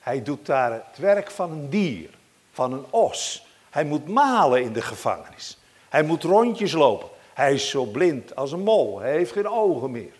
Hij 0.00 0.22
doet 0.22 0.46
daar 0.46 0.72
het 0.72 0.98
werk 0.98 1.30
van 1.30 1.50
een 1.50 1.70
dier, 1.70 2.10
van 2.52 2.72
een 2.72 2.84
os. 2.90 3.46
Hij 3.70 3.84
moet 3.84 4.08
malen 4.08 4.62
in 4.62 4.72
de 4.72 4.82
gevangenis. 4.82 5.58
Hij 5.88 6.02
moet 6.02 6.22
rondjes 6.22 6.72
lopen. 6.72 7.08
Hij 7.34 7.54
is 7.54 7.68
zo 7.68 7.84
blind 7.84 8.36
als 8.36 8.52
een 8.52 8.62
mol. 8.62 9.00
Hij 9.00 9.10
heeft 9.12 9.32
geen 9.32 9.48
ogen 9.48 9.90
meer. 9.90 10.12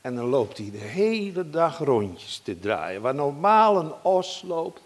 En 0.00 0.14
dan 0.14 0.24
loopt 0.24 0.58
hij 0.58 0.70
de 0.70 0.78
hele 0.78 1.50
dag 1.50 1.78
rondjes 1.78 2.38
te 2.38 2.58
draaien. 2.58 3.02
Waar 3.02 3.14
normaal 3.14 3.76
een 3.76 3.92
os 4.02 4.42
loopt, 4.46 4.80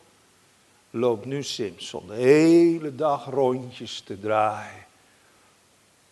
loopt 0.90 1.24
nu 1.24 1.42
Simpson 1.42 2.06
de 2.06 2.14
hele 2.14 2.94
dag 2.94 3.24
rondjes 3.24 4.00
te 4.00 4.20
draaien. 4.20 4.86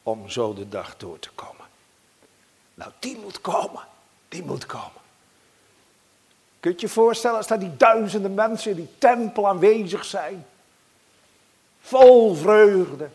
Om 0.03 0.29
zo 0.29 0.55
de 0.55 0.69
dag 0.69 0.97
door 0.97 1.19
te 1.19 1.31
komen. 1.31 1.67
Nou, 2.75 2.91
die 2.99 3.19
moet 3.19 3.41
komen. 3.41 3.89
Die 4.31 4.45
moet 4.45 4.67
komen. 4.67 5.01
Kun 6.61 6.71
je 6.71 6.81
je 6.81 6.89
voorstellen 6.89 7.37
als 7.37 7.47
daar 7.47 7.59
die 7.59 7.77
duizenden 7.77 8.35
mensen 8.35 8.71
in 8.71 8.77
die 8.77 8.95
tempel 8.99 9.49
aanwezig 9.49 10.05
zijn? 10.05 10.47
Vol 11.81 12.35
vreugde. 12.35 13.09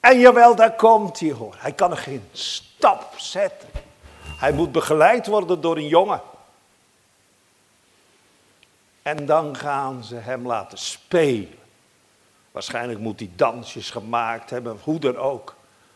En 0.00 0.18
jawel, 0.18 0.54
daar 0.54 0.74
komt 0.74 1.20
hij 1.20 1.32
hoor. 1.32 1.54
Hij 1.58 1.72
kan 1.72 1.90
er 1.90 1.96
geen 1.96 2.28
stap 2.32 3.14
zetten. 3.18 3.68
Hij 4.22 4.52
moet 4.52 4.72
begeleid 4.72 5.26
worden 5.26 5.60
door 5.60 5.76
een 5.76 5.88
jongen. 5.88 6.20
En 9.02 9.26
dan 9.26 9.56
gaan 9.56 10.04
ze 10.04 10.14
hem 10.14 10.46
laten 10.46 10.78
spelen. 10.78 11.58
Waarschijnlijk 12.50 12.98
moet 12.98 13.18
hij 13.18 13.30
dansjes 13.36 13.90
gemaakt 13.90 14.50
hebben, 14.50 14.78
hoe 14.82 14.98
dan 14.98 15.16
ook. 15.16 15.54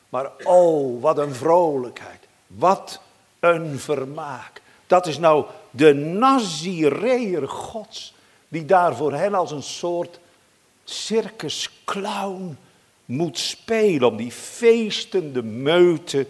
Maar 0.08 0.30
oh, 0.44 1.02
wat 1.02 1.18
een 1.18 1.34
vrolijkheid. 1.34 2.26
Wat 2.46 3.00
een 3.40 3.78
vermaak. 3.78 4.62
Dat 4.87 5.06
is 5.06 5.18
nou 5.18 5.44
de 5.70 5.94
Nazireër 5.94 7.49
Gods, 7.49 8.14
die 8.49 8.64
daar 8.64 8.97
voor 8.97 9.12
hen 9.12 9.35
als 9.35 9.50
een 9.50 9.62
soort 9.62 10.20
circusclown 10.85 12.59
moet 13.04 13.38
spelen 13.38 14.09
om 14.09 14.16
die 14.16 14.32
feestende 14.32 15.42
meute 15.42 16.26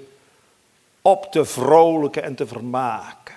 op 1.02 1.32
te 1.32 1.44
vrolijken 1.44 2.22
en 2.22 2.34
te 2.34 2.46
vermaken. 2.46 3.34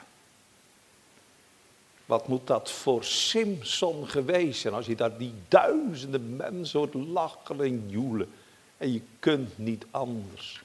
Wat 2.06 2.28
moet 2.28 2.48
dat 2.48 2.72
voor 2.72 3.04
Simpson 3.04 4.08
geweest 4.08 4.62
zijn 4.62 4.74
als 4.74 4.86
je 4.86 4.96
daar 4.96 5.18
die 5.18 5.34
duizenden 5.48 6.36
mensen 6.36 6.80
hoort 6.80 6.94
lachen 6.94 7.62
en 7.62 7.84
joelen. 7.88 8.32
En 8.78 8.94
je 8.94 9.02
kunt 9.20 9.58
niet 9.58 9.86
anders 9.92 10.62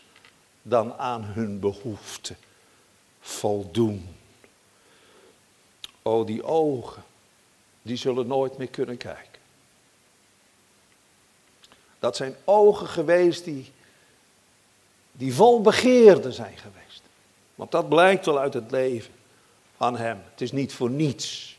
dan 0.63 0.95
aan 0.95 1.23
hun 1.25 1.61
behoeften 1.61 2.37
voldoen. 3.21 4.17
O, 6.03 6.25
die 6.25 6.43
ogen, 6.43 7.03
die 7.83 7.97
zullen 7.97 8.27
nooit 8.27 8.59
meer 8.59 8.69
kunnen 8.69 8.97
kijken. 8.97 9.41
Dat 11.99 12.17
zijn 12.17 12.37
ogen 12.45 12.87
geweest 12.87 13.45
die, 13.45 13.73
die 15.13 15.35
vol 15.35 15.61
begeerte 15.61 16.33
zijn 16.33 16.57
geweest. 16.57 17.03
Want 17.55 17.71
dat 17.71 17.89
blijkt 17.89 18.27
wel 18.27 18.39
uit 18.39 18.55
het 18.55 18.71
leven 18.71 19.13
van 19.77 19.97
hem. 19.97 20.23
Het 20.31 20.41
is 20.41 20.53
niet 20.53 20.73
voor 20.73 20.91
niets 20.91 21.59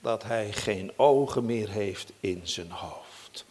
dat 0.00 0.22
hij 0.22 0.52
geen 0.52 0.92
ogen 0.96 1.44
meer 1.44 1.70
heeft 1.70 2.12
in 2.20 2.40
zijn 2.42 2.70
hoofd. 2.70 3.44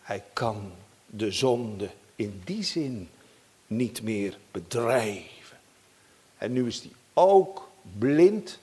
Hij 0.00 0.22
kan 0.32 0.72
de 1.06 1.30
zonde 1.30 1.90
in 2.16 2.42
die 2.44 2.62
zin 2.62 3.08
niet 3.66 4.02
meer 4.02 4.38
bedrijven. 4.50 5.33
En 6.44 6.52
nu 6.52 6.66
is 6.66 6.80
hij 6.80 6.92
ook 7.12 7.68
blind. 7.98 8.58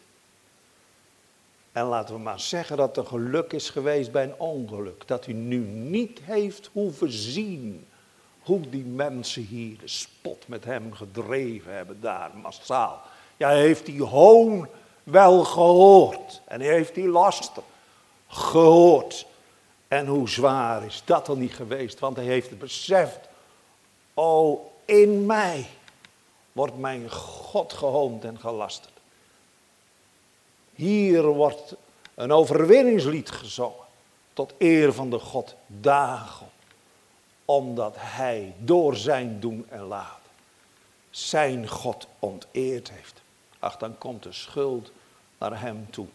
En 1.72 1.86
laten 1.86 2.16
we 2.16 2.22
maar 2.22 2.40
zeggen 2.40 2.78
dat 2.78 2.98
er 2.98 3.06
geluk 3.06 3.54
is 3.54 3.70
geweest 3.70 4.12
bij 4.12 4.24
een 4.24 4.40
ongeluk. 4.40 5.08
Dat 5.08 5.26
hij 5.26 5.34
nu 5.34 5.58
niet 5.68 6.20
heeft 6.24 6.70
hoeven 6.74 7.12
zien 7.12 7.86
hoe 8.42 8.70
die 8.70 8.84
mensen 8.84 9.44
hier 9.44 9.78
de 9.78 9.88
spot 9.88 10.48
met 10.48 10.66
hem 10.66 10.94
gedreven 10.94 11.74
hebben 11.74 12.02
daar 12.02 12.32
massaal. 12.42 13.02
Ja, 13.38 13.48
hij 13.48 13.62
heeft 13.62 13.86
die 13.86 14.04
hoon 14.04 14.68
wel 15.04 15.44
gehoord. 15.44 16.42
En 16.46 16.62
hij 16.62 16.70
heeft 16.70 16.96
die 16.96 17.08
laster 17.08 17.64
gehoord. 18.28 19.26
En 19.88 20.08
hoe 20.08 20.30
zwaar 20.30 20.86
is 20.86 21.02
dat 21.06 21.26
dan 21.26 21.40
niet 21.40 21.56
geweest? 21.56 22.00
Want 22.00 22.16
hij 22.16 22.26
heeft 22.26 22.50
het 22.50 22.60
beseft. 22.60 23.20
Oh, 24.14 24.66
in 24.86 25.26
mij 25.26 25.66
wordt 26.52 26.78
mijn 26.78 27.12
God 27.12 27.74
gehoond 27.74 28.24
en 28.24 28.40
gelasterd. 28.40 28.94
Hier 30.76 31.24
wordt 31.24 31.76
een 32.16 32.32
overwinningslied 32.32 33.32
gezongen. 33.32 33.86
Tot 34.34 34.54
eer 34.58 34.94
van 34.94 35.10
de 35.10 35.20
God 35.20 35.56
Dagon. 35.68 36.48
Omdat 37.46 37.96
hij 37.98 38.54
door 38.58 38.96
zijn 38.96 39.40
doen 39.40 39.66
en 39.70 39.82
laten 39.82 40.22
zijn 41.12 41.68
God 41.68 42.08
onteerd 42.20 42.92
heeft. 42.92 43.22
Ach, 43.60 43.78
dan 43.78 43.98
komt 43.98 44.24
de 44.24 44.34
schuld 44.34 44.92
naar 45.38 45.62
hem 45.62 45.88
toe. 45.90 46.08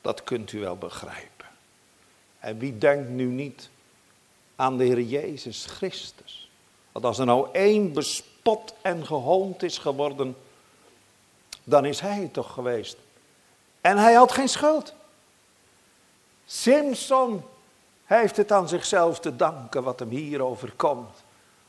Dat 0.00 0.24
kunt 0.24 0.52
u 0.52 0.60
wel 0.60 0.76
begrijpen. 0.76 1.46
En 2.38 2.58
wie 2.58 2.78
denkt 2.78 3.08
nu 3.08 3.24
niet 3.24 3.70
aan 4.56 4.76
de 4.76 4.84
Heer 4.84 5.00
Jezus 5.00 5.64
Christus? 5.64 6.50
Want 6.92 7.04
als 7.04 7.18
er 7.18 7.26
nou 7.26 7.48
één 7.52 7.92
bespot 8.44 8.74
en 8.82 9.06
gehoond 9.06 9.62
is 9.62 9.78
geworden, 9.78 10.36
dan 11.64 11.84
is 11.84 12.00
hij 12.00 12.28
toch 12.32 12.52
geweest. 12.52 12.96
En 13.80 13.96
hij 13.98 14.12
had 14.12 14.32
geen 14.32 14.48
schuld. 14.48 14.94
Simpson 16.46 17.42
heeft 18.04 18.36
het 18.36 18.52
aan 18.52 18.68
zichzelf 18.68 19.20
te 19.20 19.36
danken 19.36 19.82
wat 19.82 19.98
hem 19.98 20.08
hier 20.08 20.42
overkomt. 20.42 21.22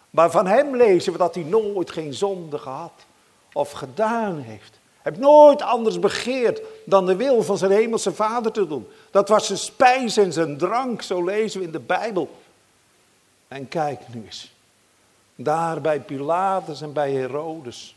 Maar 0.10 0.32
van 0.32 0.48
hem 0.48 0.76
lezen 0.76 1.12
we 1.12 1.18
dat 1.18 1.36
hij 1.36 1.44
nooit 1.44 1.92
geen 1.92 2.14
zonde 2.14 2.58
gehad 2.58 3.06
of 3.54 3.72
gedaan 3.72 4.40
heeft. 4.40 4.80
Hij 5.02 5.12
heeft 5.12 5.20
nooit 5.20 5.62
anders 5.62 6.00
begeerd 6.00 6.62
dan 6.86 7.06
de 7.06 7.16
wil 7.16 7.44
van 7.44 7.58
zijn 7.58 7.72
hemelse 7.72 8.14
vader 8.14 8.52
te 8.52 8.68
doen. 8.68 8.88
Dat 9.12 9.30
was 9.30 9.46
zijn 9.46 9.60
spijs 9.60 10.18
en 10.18 10.34
zijn 10.34 10.58
drank, 10.58 11.02
zo 11.02 11.24
lezen 11.24 11.60
we 11.60 11.66
in 11.66 11.72
de 11.72 11.80
Bijbel. 11.80 12.30
En 13.48 13.68
kijk 13.68 14.00
nu 14.14 14.24
eens. 14.26 14.55
Daar 15.36 15.82
bij 15.82 16.02
Pilatus 16.02 16.82
en 16.82 16.94
bij 16.94 17.12
Herodes 17.12 17.96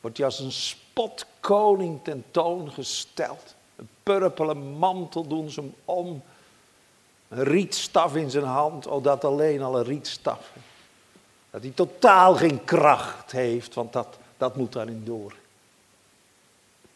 wordt 0.00 0.16
hij 0.16 0.26
als 0.26 0.38
een 0.38 0.52
spotkoning 0.52 2.04
tentoongesteld. 2.04 3.54
Een 3.76 3.88
purpelen 4.02 4.58
mantel 4.58 5.26
doen 5.26 5.50
ze 5.50 5.60
hem 5.60 5.74
om. 5.84 6.22
Een 7.28 7.44
rietstaf 7.44 8.16
in 8.16 8.30
zijn 8.30 8.44
hand. 8.44 8.86
Oh, 8.86 9.02
dat 9.02 9.24
alleen 9.24 9.62
al 9.62 9.78
een 9.78 9.84
rietstaf. 9.84 10.52
Dat 11.50 11.62
hij 11.62 11.70
totaal 11.70 12.34
geen 12.34 12.64
kracht 12.64 13.32
heeft, 13.32 13.74
want 13.74 13.92
dat, 13.92 14.18
dat 14.36 14.56
moet 14.56 14.72
daarin 14.72 15.04
door. 15.04 15.34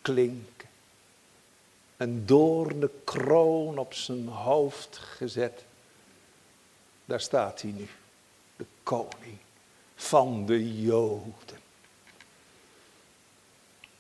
Klinken. 0.03 0.69
Een 1.97 2.27
doorne 2.27 2.91
kroon 3.05 3.79
op 3.79 3.95
zijn 3.95 4.29
hoofd 4.29 4.99
gezet. 4.99 5.65
Daar 7.05 7.21
staat 7.21 7.63
hij 7.63 7.71
nu. 7.71 7.89
De 8.57 8.67
koning 8.83 9.39
van 10.01 10.47
de 10.47 10.83
Joden. 10.83 11.61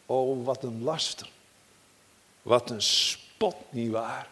Oh, 0.06 0.44
wat 0.44 0.62
een 0.62 0.82
laster. 0.82 1.30
Wat 2.42 2.70
een 2.70 2.82
spot, 2.82 3.56
nietwaar. 3.68 4.28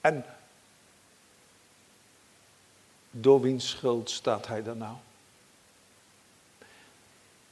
En 0.00 0.24
door 3.10 3.40
wiens 3.40 3.68
schuld 3.68 4.10
staat 4.10 4.46
hij 4.46 4.62
dan 4.62 4.78
nou? 4.78 4.96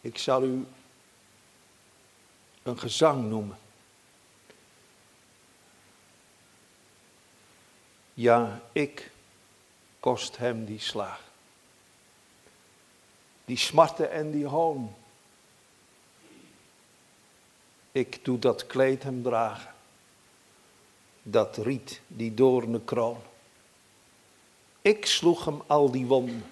Ik 0.00 0.18
zal 0.18 0.44
u 0.44 0.66
een 2.62 2.78
gezang 2.78 3.28
noemen. 3.28 3.58
Ja, 8.14 8.60
ik 8.72 9.10
kost 10.00 10.36
hem 10.36 10.64
die 10.64 10.80
slaag. 10.80 11.29
Die 13.50 13.58
smarten 13.58 14.10
en 14.10 14.30
die 14.30 14.46
hoon. 14.46 14.94
Ik 17.92 18.24
doe 18.24 18.38
dat 18.38 18.66
kleed 18.66 19.02
hem 19.02 19.22
dragen. 19.22 19.74
Dat 21.22 21.56
riet, 21.56 22.00
die 22.06 22.34
doorne 22.34 22.80
kroon. 22.80 23.16
Ik 24.82 25.06
sloeg 25.06 25.44
hem 25.44 25.62
al 25.66 25.90
die 25.90 26.06
wonden. 26.06 26.44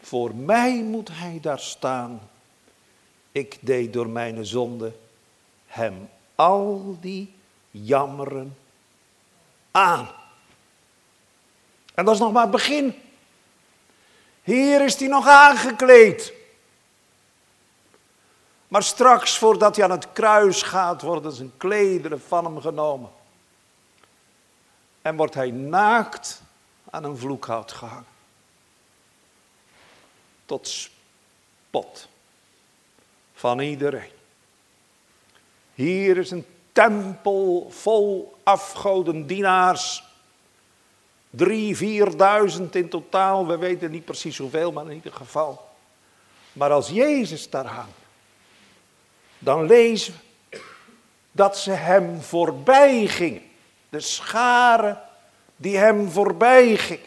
Voor 0.00 0.34
mij 0.34 0.82
moet 0.82 1.08
hij 1.12 1.38
daar 1.40 1.60
staan. 1.60 2.20
Ik 3.32 3.58
deed 3.60 3.92
door 3.92 4.08
mijn 4.08 4.46
zonde 4.46 4.92
hem 5.66 6.08
al 6.34 6.96
die 7.00 7.34
jammeren 7.70 8.56
aan. 9.70 10.08
En 11.94 12.04
dat 12.04 12.14
is 12.14 12.20
nog 12.20 12.32
maar 12.32 12.42
het 12.42 12.50
begin. 12.50 12.94
Hier 14.48 14.84
is 14.84 14.98
hij 14.98 15.08
nog 15.08 15.26
aangekleed. 15.26 16.32
Maar 18.68 18.82
straks, 18.82 19.38
voordat 19.38 19.76
hij 19.76 19.84
aan 19.84 19.90
het 19.90 20.12
kruis 20.12 20.62
gaat, 20.62 21.02
worden 21.02 21.32
zijn 21.32 21.52
klederen 21.56 22.20
van 22.20 22.44
hem 22.44 22.60
genomen. 22.60 23.10
En 25.02 25.16
wordt 25.16 25.34
hij 25.34 25.50
naakt 25.50 26.42
aan 26.90 27.04
een 27.04 27.16
vloekhout 27.16 27.72
gehangen. 27.72 28.06
Tot 30.44 30.68
spot 30.68 32.08
van 33.34 33.60
iedereen. 33.60 34.12
Hier 35.74 36.16
is 36.16 36.30
een 36.30 36.46
tempel 36.72 37.70
vol 37.70 38.38
afgodendienaars. 38.42 40.07
Drie, 41.30 41.76
vierduizend 41.76 42.74
in 42.74 42.88
totaal, 42.88 43.46
we 43.46 43.58
weten 43.58 43.90
niet 43.90 44.04
precies 44.04 44.38
hoeveel, 44.38 44.72
maar 44.72 44.84
in 44.84 44.92
ieder 44.92 45.12
geval. 45.12 45.68
Maar 46.52 46.70
als 46.70 46.88
Jezus 46.88 47.50
daar 47.50 47.66
hangt, 47.66 47.90
dan 49.38 49.66
lezen 49.66 50.12
we 50.12 50.26
dat 51.32 51.58
ze 51.58 51.70
hem 51.70 52.22
voorbij 52.22 53.06
gingen. 53.06 53.42
De 53.88 54.00
scharen 54.00 55.00
die 55.56 55.76
hem 55.76 56.10
voorbij 56.10 56.76
ging. 56.76 57.00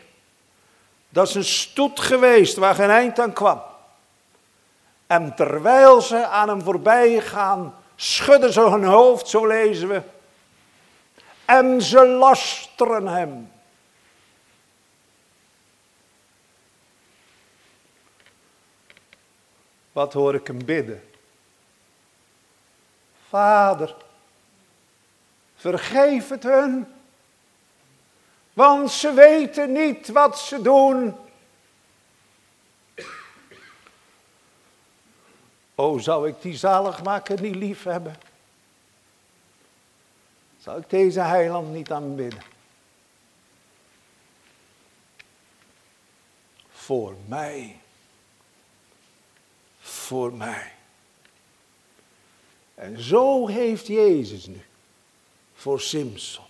Dat 1.10 1.28
is 1.28 1.36
een 1.36 1.44
stoet 1.44 2.00
geweest 2.00 2.56
waar 2.56 2.76
geen 2.76 2.90
eind 2.90 3.20
aan 3.20 3.34
kwam. 3.34 3.62
En 5.08 5.36
terwijl 5.36 6.02
ze 6.02 6.26
aan 6.26 6.50
hem 6.50 6.62
voorbij 6.62 7.22
gaan, 7.22 7.76
schudden 7.96 8.54
ze 8.54 8.62
hun 8.62 8.84
hoofd, 8.84 9.28
zo 9.28 9.48
lezen 9.48 9.88
we. 9.88 10.02
En 11.46 11.82
ze 11.82 12.08
lasteren 12.08 13.08
hem. 13.08 13.52
Wat 19.92 20.14
hoor 20.14 20.36
ik 20.36 20.48
hem 20.48 20.66
bidden? 20.66 21.10
Vader, 23.30 23.96
vergeef 25.56 26.30
het 26.30 26.44
hun, 26.44 26.88
want 28.54 28.92
ze 28.92 29.14
weten 29.14 29.72
niet 29.72 30.08
wat 30.08 30.40
ze 30.40 30.62
doen. 30.62 31.16
O, 35.76 35.98
zou 35.98 36.28
ik 36.28 36.42
die 36.42 36.58
zaligmaker 36.58 37.42
niet 37.42 37.56
lief 37.56 37.84
hebben? 37.84 38.16
Zou 40.58 40.80
ik 40.80 40.90
deze 40.90 41.20
heiland 41.20 41.74
niet 41.74 41.92
aanbidden? 41.92 42.42
Voor 46.72 47.16
mij. 47.26 47.81
Voor 50.12 50.34
mij. 50.34 50.72
En 52.76 53.02
zo 53.02 53.48
heeft 53.48 53.88
Jezus 53.88 54.46
nu 54.46 54.62
voor 55.54 55.82
Simpson 55.82 56.46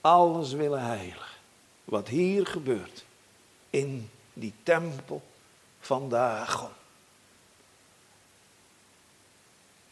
alles 0.00 0.52
willen 0.52 0.82
heiligen. 0.82 1.36
Wat 1.84 2.08
hier 2.08 2.46
gebeurt 2.46 3.04
in 3.70 4.10
die 4.32 4.52
tempel 4.62 5.22
van 5.80 6.08
Dagon. 6.08 6.70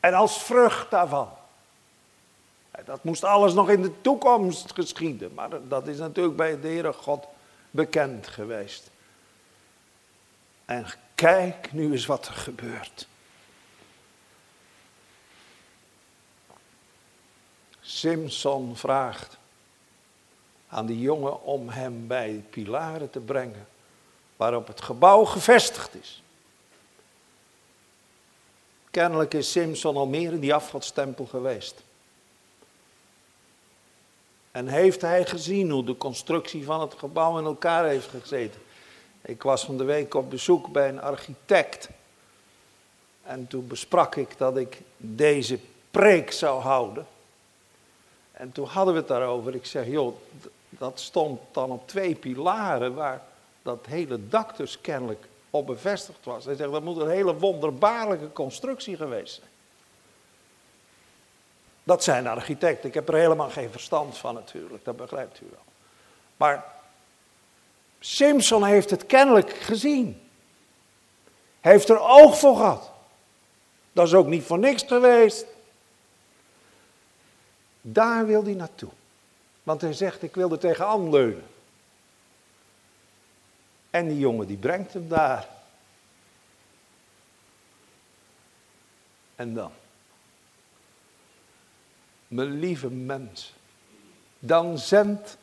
En 0.01 0.15
als 0.15 0.43
vrucht 0.43 0.91
daarvan. 0.91 1.29
Dat 2.85 3.05
moest 3.05 3.25
alles 3.25 3.53
nog 3.53 3.71
in 3.71 3.83
de 3.83 4.01
toekomst 4.01 4.73
geschieden. 4.73 5.35
Maar 5.35 5.69
dat 5.69 5.87
is 5.87 5.99
natuurlijk 5.99 6.37
bij 6.37 6.61
de 6.61 6.67
Heere 6.69 6.93
God 6.93 7.27
bekend 7.71 8.27
geweest. 8.27 8.93
En 10.75 10.87
kijk 11.15 11.73
nu 11.73 11.93
eens 11.93 12.07
wat 12.07 12.27
er 12.27 12.35
gebeurt. 12.35 13.07
Simpson 17.81 18.77
vraagt 18.77 19.37
aan 20.69 20.87
die 20.87 21.01
jongen 21.01 21.43
om 21.43 21.69
hem 21.69 22.07
bij 22.07 22.33
de 22.33 22.39
pilaren 22.39 23.11
te 23.11 23.21
brengen 23.21 23.67
waarop 24.37 24.67
het 24.67 24.81
gebouw 24.81 25.25
gevestigd 25.25 25.95
is. 25.95 26.23
Kennelijk 28.91 29.35
is 29.35 29.51
Simpson 29.51 29.97
al 29.97 30.07
meer 30.07 30.33
in 30.33 30.41
die 30.41 30.55
afgodstempel 30.55 31.27
geweest. 31.27 31.83
En 34.51 34.67
heeft 34.67 35.01
hij 35.01 35.27
gezien 35.27 35.71
hoe 35.71 35.85
de 35.85 35.97
constructie 35.97 36.65
van 36.65 36.81
het 36.81 36.95
gebouw 36.95 37.39
in 37.39 37.45
elkaar 37.45 37.85
heeft 37.85 38.09
gezeten. 38.09 38.61
Ik 39.27 39.43
was 39.43 39.65
van 39.65 39.77
de 39.77 39.85
week 39.85 40.15
op 40.15 40.31
bezoek 40.31 40.73
bij 40.73 40.89
een 40.89 41.01
architect. 41.01 41.89
En 43.23 43.47
toen 43.47 43.67
besprak 43.67 44.17
ik 44.17 44.39
dat 44.39 44.57
ik 44.57 44.81
deze 44.97 45.59
preek 45.91 46.33
zou 46.33 46.61
houden. 46.61 47.07
En 48.33 48.53
toen 48.53 48.67
hadden 48.67 48.95
we 48.95 49.01
het 49.01 49.09
daarover. 49.09 49.55
Ik 49.55 49.67
zeg, 49.67 49.87
joh, 49.87 50.17
dat 50.69 51.01
stond 51.01 51.41
dan 51.53 51.71
op 51.71 51.89
twee 51.89 52.15
pilaren 52.15 52.95
waar 52.95 53.23
dat 53.63 53.87
hele 53.87 54.29
dak 54.29 54.57
dus 54.57 54.81
kennelijk 54.81 55.27
op 55.51 55.67
bevestigd 55.67 56.25
was. 56.25 56.45
Hij 56.45 56.55
zegt, 56.55 56.71
dat 56.71 56.83
moet 56.83 56.97
een 56.97 57.11
hele 57.11 57.35
wonderbaarlijke 57.35 58.33
constructie 58.33 58.97
geweest 58.97 59.35
zijn. 59.35 59.49
Dat 61.85 62.05
zijn 62.05 62.27
architecten. 62.27 62.89
Ik 62.89 62.95
heb 62.95 63.09
er 63.09 63.15
helemaal 63.15 63.51
geen 63.51 63.71
verstand 63.71 64.19
van 64.19 64.35
natuurlijk, 64.35 64.85
dat 64.85 64.97
begrijpt 64.97 65.41
u 65.41 65.47
wel. 65.51 65.65
Maar 66.37 66.74
Simpson 68.05 68.65
heeft 68.65 68.91
het 68.91 69.07
kennelijk 69.07 69.51
gezien. 69.51 70.21
Heeft 71.61 71.89
er 71.89 72.01
oog 72.01 72.39
voor 72.39 72.57
gehad. 72.57 72.91
Dat 73.93 74.07
is 74.07 74.15
ook 74.15 74.27
niet 74.27 74.43
voor 74.43 74.59
niks 74.59 74.83
geweest. 74.83 75.47
Daar 77.81 78.27
wil 78.27 78.45
hij 78.45 78.55
naartoe. 78.55 78.91
Want 79.63 79.81
hij 79.81 79.93
zegt, 79.93 80.23
ik 80.23 80.35
wil 80.35 80.51
er 80.51 80.59
tegenaan 80.59 81.11
leunen. 81.11 81.47
En 83.91 84.09
die 84.09 84.19
jongen 84.19 84.47
die 84.47 84.57
brengt 84.57 84.93
hem 84.93 85.09
daar. 85.09 85.49
En 89.35 89.55
dan? 89.55 89.73
Mijn 92.29 92.59
lieve 92.59 92.91
mens. 92.91 93.55
Dan 94.39 94.79
zendt 94.79 95.37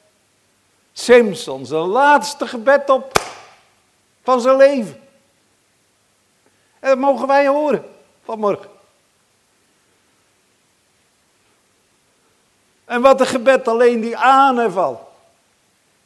Simpson 1.02 1.66
zijn 1.66 1.82
laatste 1.82 2.48
gebed 2.48 2.90
op 2.90 3.22
van 4.24 4.42
zijn 4.42 4.58
leven. 4.58 5.02
En 6.80 6.90
dat 6.90 6.98
mogen 6.98 7.28
wij 7.28 7.48
horen 7.48 7.86
vanmorgen. 8.24 8.70
En 12.86 13.02
wat 13.02 13.20
een 13.20 13.28
gebed 13.28 13.68
alleen 13.68 14.02
die 14.02 14.18
aanval. 14.18 15.14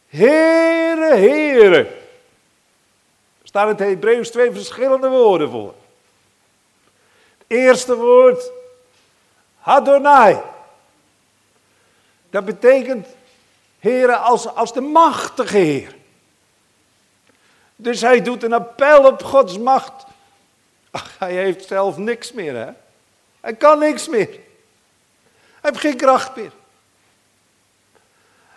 Here, 0.08 1.16
Here. 1.16 1.78
Er 1.78 3.48
staan 3.48 3.70
in 3.70 3.76
het 3.76 3.80
Hebreeuws 3.80 4.30
twee 4.30 4.52
verschillende 4.52 5.10
woorden 5.10 5.50
voor. 5.50 5.74
Het 7.38 7.48
eerste 7.48 7.96
woord, 7.96 8.52
Adonai. 9.62 10.42
Dat 12.30 12.46
betekent, 12.46 13.08
Heere, 13.86 14.16
als, 14.16 14.48
als 14.48 14.74
de 14.74 14.82
machtige 14.82 15.58
Heer. 15.58 15.96
Dus 17.76 18.02
hij 18.02 18.22
doet 18.22 18.44
een 18.44 18.54
appel 18.54 19.06
op 19.06 19.24
Gods 19.24 19.58
macht. 19.58 20.06
Ach, 20.92 21.16
hij 21.20 21.34
heeft 21.34 21.68
zelf 21.68 21.98
niks 21.98 22.32
meer, 22.32 22.56
hè? 22.56 22.72
Hij 23.40 23.54
kan 23.54 23.80
niks 23.80 24.08
meer. 24.08 24.30
Hij 24.30 24.40
heeft 25.72 25.80
geen 25.80 25.98
kracht 25.98 26.36
meer. 26.36 26.52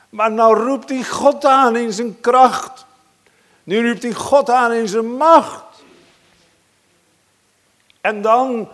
Maar 0.09 0.31
nou 0.31 0.59
roept 0.59 0.89
hij 0.89 1.05
God 1.05 1.45
aan 1.45 1.77
in 1.77 1.93
zijn 1.93 2.21
kracht. 2.21 2.87
Nu 3.65 3.89
roept 3.89 4.03
hij 4.03 4.13
God 4.13 4.51
aan 4.51 4.73
in 4.73 4.89
zijn 4.89 5.17
macht. 5.17 5.65
En 8.01 8.23
dan, 8.23 8.69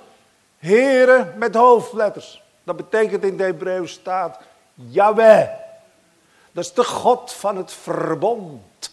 Heren 0.59 1.35
met 1.39 1.55
hoofdletters. 1.55 2.43
Dat 2.65 2.77
betekent 2.77 3.25
in 3.25 3.37
de 3.37 3.43
Hebreeuws 3.43 3.93
staat 3.93 4.39
Yahweh. 4.75 5.64
Dat 6.55 6.65
is 6.65 6.73
de 6.73 6.85
God 6.85 7.33
van 7.33 7.57
het 7.57 7.73
verbond. 7.73 8.93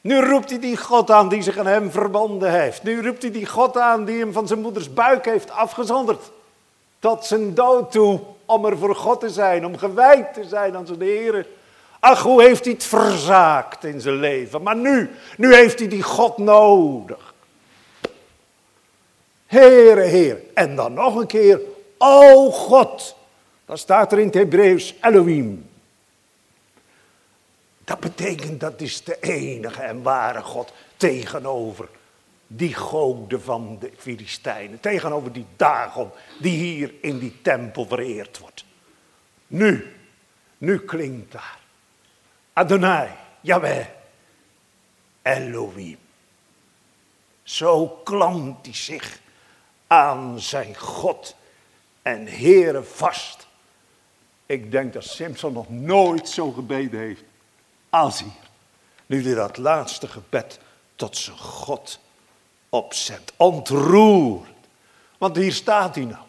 Nu 0.00 0.20
roept 0.20 0.50
hij 0.50 0.58
die 0.58 0.76
God 0.76 1.10
aan 1.10 1.28
die 1.28 1.42
zich 1.42 1.58
aan 1.58 1.66
hem 1.66 1.90
verbonden 1.90 2.50
heeft. 2.50 2.82
Nu 2.82 3.02
roept 3.02 3.22
hij 3.22 3.30
die 3.30 3.46
God 3.46 3.76
aan 3.76 4.04
die 4.04 4.18
hem 4.18 4.32
van 4.32 4.46
zijn 4.46 4.60
moeders 4.60 4.92
buik 4.92 5.24
heeft 5.24 5.50
afgezonderd. 5.50 6.30
Tot 6.98 7.24
zijn 7.24 7.54
dood 7.54 7.92
toe 7.92 8.20
om 8.46 8.64
er 8.64 8.78
voor 8.78 8.96
God 8.96 9.20
te 9.20 9.30
zijn, 9.30 9.66
om 9.66 9.78
gewijd 9.78 10.34
te 10.34 10.44
zijn 10.44 10.76
aan 10.76 10.86
zijn 10.86 11.00
Heer. 11.00 11.46
Ach, 12.00 12.22
hoe 12.22 12.42
heeft 12.42 12.64
hij 12.64 12.72
het 12.72 12.84
verzaakt 12.84 13.84
in 13.84 14.00
zijn 14.00 14.16
leven. 14.16 14.62
Maar 14.62 14.76
nu, 14.76 15.10
nu 15.36 15.54
heeft 15.54 15.78
hij 15.78 15.88
die 15.88 16.02
God 16.02 16.38
nodig. 16.38 17.34
Heere, 19.46 20.02
Heer. 20.02 20.40
En 20.54 20.76
dan 20.76 20.92
nog 20.92 21.14
een 21.14 21.26
keer, 21.26 21.60
o 21.98 22.50
God. 22.50 23.16
Dan 23.72 23.80
staat 23.80 24.12
er 24.12 24.18
in 24.18 24.26
het 24.26 24.34
Hebreeuws 24.34 24.94
Elohim. 25.00 25.70
Dat 27.84 28.00
betekent 28.00 28.60
dat 28.60 28.80
is 28.80 29.04
de 29.04 29.20
enige 29.20 29.82
en 29.82 30.02
ware 30.02 30.40
God 30.40 30.72
tegenover 30.96 31.88
die 32.46 32.74
goden 32.74 33.42
van 33.42 33.76
de 33.80 33.92
Filistijnen. 33.96 34.80
Tegenover 34.80 35.32
die 35.32 35.46
Dagon 35.56 36.10
die 36.40 36.56
hier 36.56 36.94
in 37.00 37.18
die 37.18 37.40
tempel 37.42 37.86
vereerd 37.86 38.38
wordt. 38.38 38.64
Nu, 39.46 39.96
nu 40.58 40.78
klinkt 40.78 41.32
daar. 41.32 41.58
Adonai, 42.52 43.08
Yahweh, 43.40 43.86
Elohim. 45.22 45.98
Zo 47.42 47.88
klampt 47.88 48.66
hij 48.66 48.74
zich 48.74 49.20
aan 49.86 50.40
zijn 50.40 50.76
God 50.76 51.36
en 52.02 52.26
Heere 52.26 52.82
vast. 52.82 53.50
Ik 54.52 54.70
denk 54.70 54.92
dat 54.92 55.04
Simpson 55.04 55.52
nog 55.52 55.68
nooit 55.68 56.28
zo 56.28 56.50
gebeden 56.50 57.00
heeft 57.00 57.22
als 57.90 58.20
hier. 58.20 58.50
Nu 59.06 59.24
hij 59.24 59.34
dat 59.34 59.56
laatste 59.56 60.08
gebed 60.08 60.58
tot 60.96 61.16
zijn 61.16 61.38
God 61.38 61.98
opzet. 62.68 63.32
Ontroerd. 63.36 64.48
Want 65.18 65.36
hier 65.36 65.52
staat 65.52 65.94
hij 65.94 66.04
nou. 66.04 66.24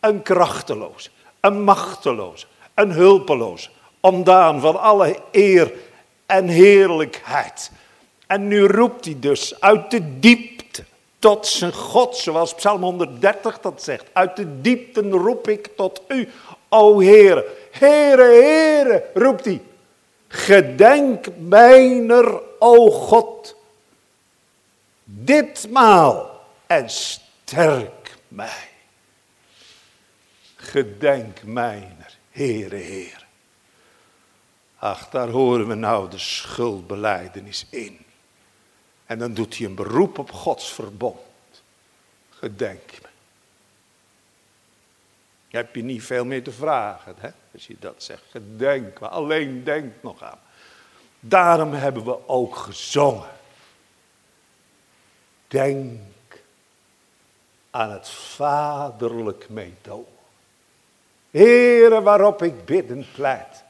Een 0.00 0.22
krachteloze, 0.22 1.10
een 1.40 1.62
machteloze, 1.62 2.46
een 2.74 2.90
hulpeloze. 2.90 3.70
Ondaan 4.00 4.60
van 4.60 4.80
alle 4.80 5.22
eer 5.32 5.72
en 6.26 6.48
heerlijkheid. 6.48 7.70
En 8.26 8.48
nu 8.48 8.66
roept 8.66 9.04
hij 9.04 9.16
dus 9.20 9.60
uit 9.60 9.90
de 9.90 10.18
diepte 10.18 10.84
tot 11.18 11.46
zijn 11.46 11.72
God, 11.72 12.16
zoals 12.16 12.54
Psalm 12.54 12.82
130 12.82 13.60
dat 13.60 13.82
zegt. 13.82 14.04
Uit 14.12 14.36
de 14.36 14.60
diepten 14.60 15.10
roep 15.10 15.48
ik 15.48 15.68
tot 15.76 16.02
u, 16.08 16.28
o 16.74 17.00
Heere. 17.00 17.44
Heere, 17.70 18.22
Heere, 18.22 19.10
roept 19.14 19.44
hij. 19.44 19.62
Gedenk 20.28 21.26
mijner, 21.38 22.40
o 22.58 22.90
God, 22.90 23.56
ditmaal 25.04 26.46
en 26.66 26.90
sterk 26.90 28.16
mij. 28.28 28.68
Gedenk 30.56 31.42
mijner, 31.42 32.16
Heere, 32.30 32.76
Heer. 32.76 33.26
Ach, 34.78 35.08
daar 35.08 35.28
horen 35.28 35.68
we 35.68 35.74
nou 35.74 36.10
de 36.10 36.18
schuldbeleidenis 36.18 37.66
in. 37.70 37.98
En 39.06 39.18
dan 39.18 39.34
doet 39.34 39.56
hij 39.56 39.66
een 39.66 39.74
beroep 39.74 40.18
op 40.18 40.30
Gods 40.30 40.72
verbond. 40.72 41.18
Gedenk 42.30 42.90
me. 43.02 43.08
Je 45.54 45.60
hebt 45.60 45.74
je 45.74 45.82
niet 45.82 46.02
veel 46.02 46.24
meer 46.24 46.42
te 46.42 46.50
vragen, 46.50 47.14
hè? 47.18 47.28
als 47.52 47.66
je 47.66 47.76
dat 47.80 47.94
zegt. 47.96 48.22
Gedenk 48.30 49.00
me, 49.00 49.08
alleen 49.08 49.64
denk 49.64 49.92
nog 50.00 50.22
aan. 50.22 50.38
Daarom 51.20 51.72
hebben 51.72 52.04
we 52.04 52.28
ook 52.28 52.56
gezongen. 52.56 53.28
Denk 55.48 56.00
aan 57.70 57.90
het 57.90 58.08
vaderlijk 58.08 59.48
meedogen. 59.48 60.12
Here 61.30 62.02
waarop 62.02 62.42
ik 62.42 62.64
bidden 62.64 63.06
pleit. 63.14 63.64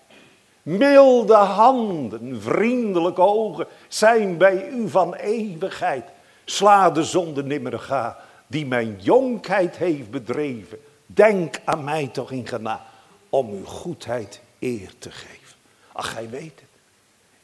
Milde 0.63 1.35
handen, 1.35 2.43
vriendelijke 2.43 3.23
ogen 3.23 3.67
zijn 3.89 4.39
bij 4.39 4.69
u 4.69 4.89
van 4.89 5.15
eeuwigheid. 5.15 6.05
Sla 6.45 6.91
de 6.91 7.05
zonde 7.05 7.45
nimmer 7.45 7.79
ga, 7.79 8.19
die 8.47 8.67
mijn 8.67 8.97
jonkheid 9.01 9.77
heeft 9.77 10.11
bedreven. 10.11 10.79
Denk 11.07 11.61
aan 11.65 11.85
mij 11.85 12.09
toch 12.09 12.31
in 12.31 12.47
genade, 12.47 12.83
om 13.29 13.51
uw 13.51 13.65
goedheid 13.65 14.41
eer 14.59 14.93
te 14.99 15.11
geven. 15.11 15.57
Ach, 15.93 16.13
gij 16.13 16.31
weet 16.31 16.61
het. 16.61 16.69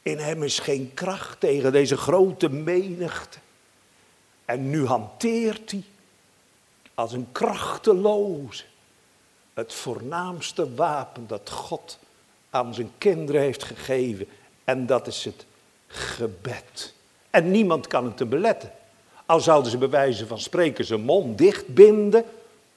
In 0.01 0.17
hem 0.17 0.43
is 0.43 0.59
geen 0.59 0.93
kracht 0.93 1.39
tegen 1.39 1.71
deze 1.71 1.97
grote 1.97 2.49
menigte. 2.49 3.37
En 4.45 4.69
nu 4.69 4.85
hanteert 4.85 5.71
hij 5.71 5.83
als 6.93 7.13
een 7.13 7.27
krachteloze 7.31 8.63
het 9.53 9.73
voornaamste 9.73 10.73
wapen 10.73 11.27
dat 11.27 11.49
God 11.49 11.99
aan 12.49 12.73
zijn 12.73 12.91
kinderen 12.97 13.41
heeft 13.41 13.63
gegeven. 13.63 14.27
En 14.63 14.85
dat 14.85 15.07
is 15.07 15.25
het 15.25 15.45
gebed. 15.87 16.93
En 17.29 17.51
niemand 17.51 17.87
kan 17.87 18.05
het 18.05 18.17
te 18.17 18.25
beletten. 18.25 18.71
Al 19.25 19.39
zouden 19.39 19.71
ze 19.71 19.77
bij 19.77 19.89
wijze 19.89 20.27
van 20.27 20.39
spreken 20.39 20.85
zijn 20.85 21.01
mond 21.01 21.37
dichtbinden, 21.37 22.25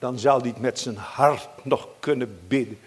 dan 0.05 0.19
zou 0.19 0.41
hij 0.41 0.49
het 0.49 0.61
met 0.61 0.79
zijn 0.79 0.97
hart 0.97 1.49
nog 1.63 1.89
kunnen 2.01 2.39
bidden. 2.49 2.79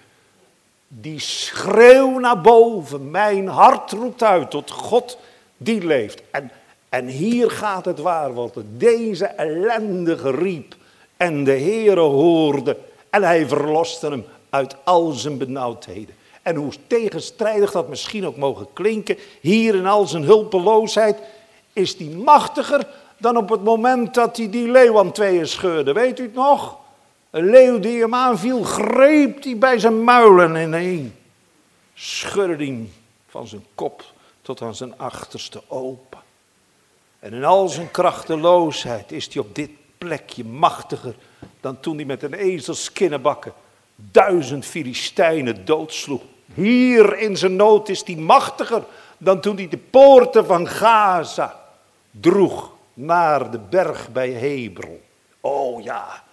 Die 0.87 1.19
schreeuw 1.19 2.19
naar 2.19 2.41
boven, 2.41 3.11
mijn 3.11 3.47
hart 3.47 3.91
roept 3.91 4.23
uit 4.23 4.51
tot 4.51 4.71
God 4.71 5.17
die 5.57 5.85
leeft. 5.85 6.21
En, 6.31 6.51
en 6.89 7.07
hier 7.07 7.51
gaat 7.51 7.85
het 7.85 7.99
waar, 7.99 8.33
want 8.33 8.53
deze 8.67 9.25
ellendige 9.25 10.31
riep 10.31 10.75
en 11.17 11.43
de 11.43 11.51
Heere 11.51 11.99
hoorde 11.99 12.77
en 13.09 13.23
hij 13.23 13.47
verloste 13.47 14.09
hem 14.09 14.25
uit 14.49 14.75
al 14.83 15.11
zijn 15.11 15.37
benauwdheden. 15.37 16.15
En 16.41 16.55
hoe 16.55 16.73
tegenstrijdig 16.87 17.71
dat 17.71 17.89
misschien 17.89 18.25
ook 18.25 18.37
mogen 18.37 18.67
klinken, 18.73 19.17
hier 19.41 19.75
in 19.75 19.85
al 19.85 20.07
zijn 20.07 20.23
hulpeloosheid, 20.23 21.17
is 21.73 21.97
die 21.97 22.09
machtiger 22.17 22.87
dan 23.17 23.37
op 23.37 23.49
het 23.49 23.63
moment 23.63 24.13
dat 24.13 24.37
hij 24.37 24.49
die 24.49 24.71
leeuw 24.71 24.99
aan 24.99 25.11
tweeën 25.11 25.47
scheurde. 25.47 25.93
Weet 25.93 26.19
u 26.19 26.23
het 26.23 26.33
nog? 26.33 26.85
Een 27.29 27.49
leeuw 27.49 27.79
die 27.79 28.01
hem 28.01 28.15
aanviel, 28.15 28.63
greep 28.63 29.43
hij 29.43 29.57
bij 29.57 29.79
zijn 29.79 30.03
muilen 30.03 30.55
ineen. 30.55 31.15
Schudde 31.93 32.65
hem 32.65 32.93
van 33.27 33.47
zijn 33.47 33.65
kop 33.75 34.03
tot 34.41 34.61
aan 34.61 34.75
zijn 34.75 34.97
achterste 34.97 35.61
open. 35.67 36.19
En 37.19 37.33
in 37.33 37.43
al 37.43 37.67
zijn 37.67 37.91
krachteloosheid 37.91 39.11
is 39.11 39.33
hij 39.33 39.43
op 39.43 39.55
dit 39.55 39.69
plekje 39.97 40.45
machtiger 40.45 41.15
dan 41.61 41.79
toen 41.79 41.95
hij 41.95 42.05
met 42.05 42.23
een 42.23 42.33
ezels 42.33 42.91
kinnebakken 42.91 43.53
duizend 43.95 44.65
Filistijnen 44.65 45.65
doodsloeg. 45.65 46.21
Hier 46.53 47.17
in 47.17 47.37
zijn 47.37 47.55
nood 47.55 47.89
is 47.89 48.03
hij 48.05 48.15
machtiger 48.15 48.83
dan 49.17 49.39
toen 49.41 49.55
hij 49.55 49.67
de 49.67 49.77
poorten 49.77 50.45
van 50.45 50.67
Gaza 50.67 51.59
droeg 52.11 52.71
naar 52.93 53.51
de 53.51 53.59
berg 53.59 54.11
bij 54.11 54.31
Hebron. 54.31 54.99
Oh 55.41 55.83
ja, 55.83 56.23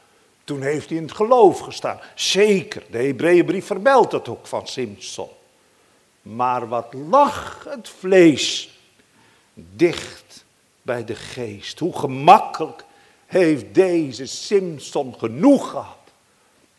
toen 0.44 0.62
heeft 0.62 0.88
hij 0.88 0.96
in 0.96 1.02
het 1.02 1.14
geloof 1.14 1.59
gestaan. 1.59 2.00
Zeker, 2.14 2.83
de 2.90 2.98
Hebreeënbrief 2.98 3.66
vermeldt 3.66 4.11
dat 4.11 4.28
ook 4.28 4.46
van 4.46 4.66
Simson. 4.66 5.28
Maar 6.22 6.68
wat 6.68 6.94
lag 7.09 7.66
het 7.68 7.88
vlees 7.88 8.78
dicht 9.54 10.44
bij 10.83 11.04
de 11.04 11.14
geest. 11.14 11.78
Hoe 11.78 11.98
gemakkelijk 11.98 12.85
heeft 13.26 13.74
deze 13.74 14.26
Simson 14.26 15.14
genoeg 15.18 15.70
gehad 15.70 15.96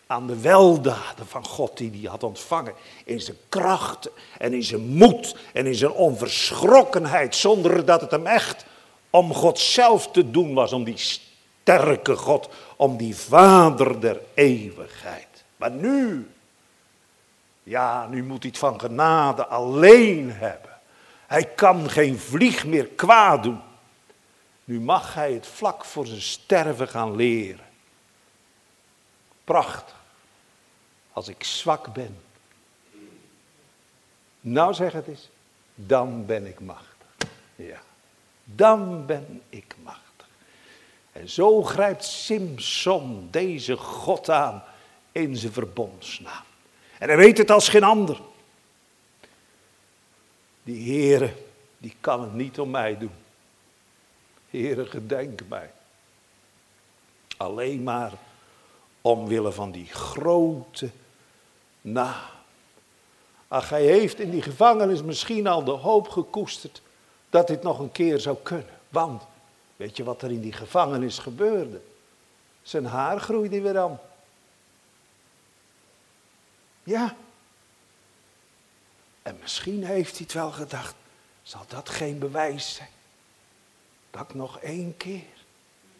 aan 0.07 0.27
de 0.27 0.39
weldaden 0.39 1.27
van 1.27 1.45
God 1.45 1.77
die 1.77 1.91
hij 1.91 2.09
had 2.09 2.23
ontvangen. 2.23 2.73
In 3.05 3.21
zijn 3.21 3.37
kracht 3.49 4.09
en 4.37 4.53
in 4.53 4.63
zijn 4.63 4.87
moed 4.87 5.35
en 5.53 5.65
in 5.65 5.75
zijn 5.75 5.91
onverschrokkenheid. 5.91 7.35
Zonder 7.35 7.85
dat 7.85 8.01
het 8.01 8.11
hem 8.11 8.25
echt 8.25 8.65
om 9.09 9.33
God 9.33 9.59
zelf 9.59 10.11
te 10.11 10.31
doen 10.31 10.53
was. 10.53 10.73
Om 10.73 10.83
die 10.83 10.97
sterke 11.65 12.15
God. 12.15 12.49
Om 12.75 12.97
die 12.97 13.15
vader 13.15 13.99
der 13.99 14.21
eeuwigheid. 14.33 15.43
Maar 15.57 15.71
nu. 15.71 16.29
Ja, 17.63 18.07
nu 18.07 18.23
moet 18.23 18.41
hij 18.41 18.49
het 18.49 18.59
van 18.59 18.79
genade 18.79 19.45
alleen 19.45 20.31
hebben. 20.31 20.71
Hij 21.27 21.45
kan 21.45 21.89
geen 21.89 22.19
vlieg 22.19 22.65
meer 22.65 22.85
kwaad 22.87 23.43
doen. 23.43 23.61
Nu 24.63 24.79
mag 24.79 25.13
hij 25.13 25.33
het 25.33 25.47
vlak 25.47 25.85
voor 25.85 26.05
zijn 26.07 26.21
sterven 26.21 26.87
gaan 26.87 27.15
leren. 27.15 27.65
Prachtig. 29.43 29.95
Als 31.11 31.27
ik 31.27 31.43
zwak 31.43 31.93
ben. 31.93 32.17
Nou 34.41 34.73
zeg 34.73 34.93
het 34.93 35.07
eens. 35.07 35.29
Dan 35.75 36.25
ben 36.25 36.45
ik 36.45 36.59
machtig. 36.59 37.29
Ja. 37.55 37.81
Dan 38.43 39.05
ben 39.05 39.41
ik 39.49 39.75
machtig. 39.83 40.04
En 41.15 41.29
zo 41.29 41.63
grijpt 41.63 42.03
Simson 42.03 43.27
deze 43.31 43.77
God 43.77 44.29
aan 44.29 44.63
in 45.11 45.37
zijn 45.37 45.53
verbondsnaam. 45.53 46.43
En 46.99 47.07
hij 47.07 47.17
weet 47.17 47.37
het 47.37 47.51
als 47.51 47.69
geen 47.69 47.83
ander. 47.83 48.21
Die 50.63 50.91
Heere, 50.91 51.33
die 51.77 51.95
kan 51.99 52.21
het 52.21 52.33
niet 52.33 52.59
om 52.59 52.69
mij 52.69 52.97
doen. 52.97 53.13
Heere, 54.49 54.85
gedenk 54.85 55.41
mij. 55.47 55.71
Alleen 57.37 57.83
maar 57.83 58.11
omwille 59.01 59.51
van 59.51 59.71
die 59.71 59.87
grote 59.87 60.89
naam. 61.81 62.29
Ach, 63.47 63.69
hij 63.69 63.83
heeft 63.83 64.19
in 64.19 64.29
die 64.29 64.41
gevangenis 64.41 65.03
misschien 65.03 65.47
al 65.47 65.63
de 65.63 65.71
hoop 65.71 66.09
gekoesterd 66.09 66.81
dat 67.29 67.47
dit 67.47 67.63
nog 67.63 67.79
een 67.79 67.91
keer 67.91 68.19
zou 68.19 68.37
kunnen. 68.43 68.79
Want, 68.89 69.23
weet 69.75 69.97
je 69.97 70.03
wat 70.03 70.21
er 70.21 70.31
in 70.31 70.41
die 70.41 70.53
gevangenis 70.53 71.17
gebeurde? 71.19 71.81
Zijn 72.61 72.85
haar 72.85 73.19
groeide 73.19 73.61
weer 73.61 73.79
aan. 73.79 73.99
Ja. 76.83 77.15
En 79.21 79.37
misschien 79.41 79.83
heeft 79.83 80.11
hij 80.11 80.21
het 80.21 80.33
wel 80.33 80.51
gedacht, 80.51 80.95
zal 81.43 81.65
dat 81.67 81.89
geen 81.89 82.19
bewijs 82.19 82.75
zijn? 82.75 82.89
Dat 84.11 84.33
nog 84.33 84.59
één 84.59 84.97
keer. 84.97 85.23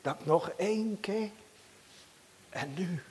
Dat 0.02 0.26
nog 0.26 0.50
één 0.50 1.00
keer. 1.00 1.30
En 2.50 2.74
nu. 2.74 3.04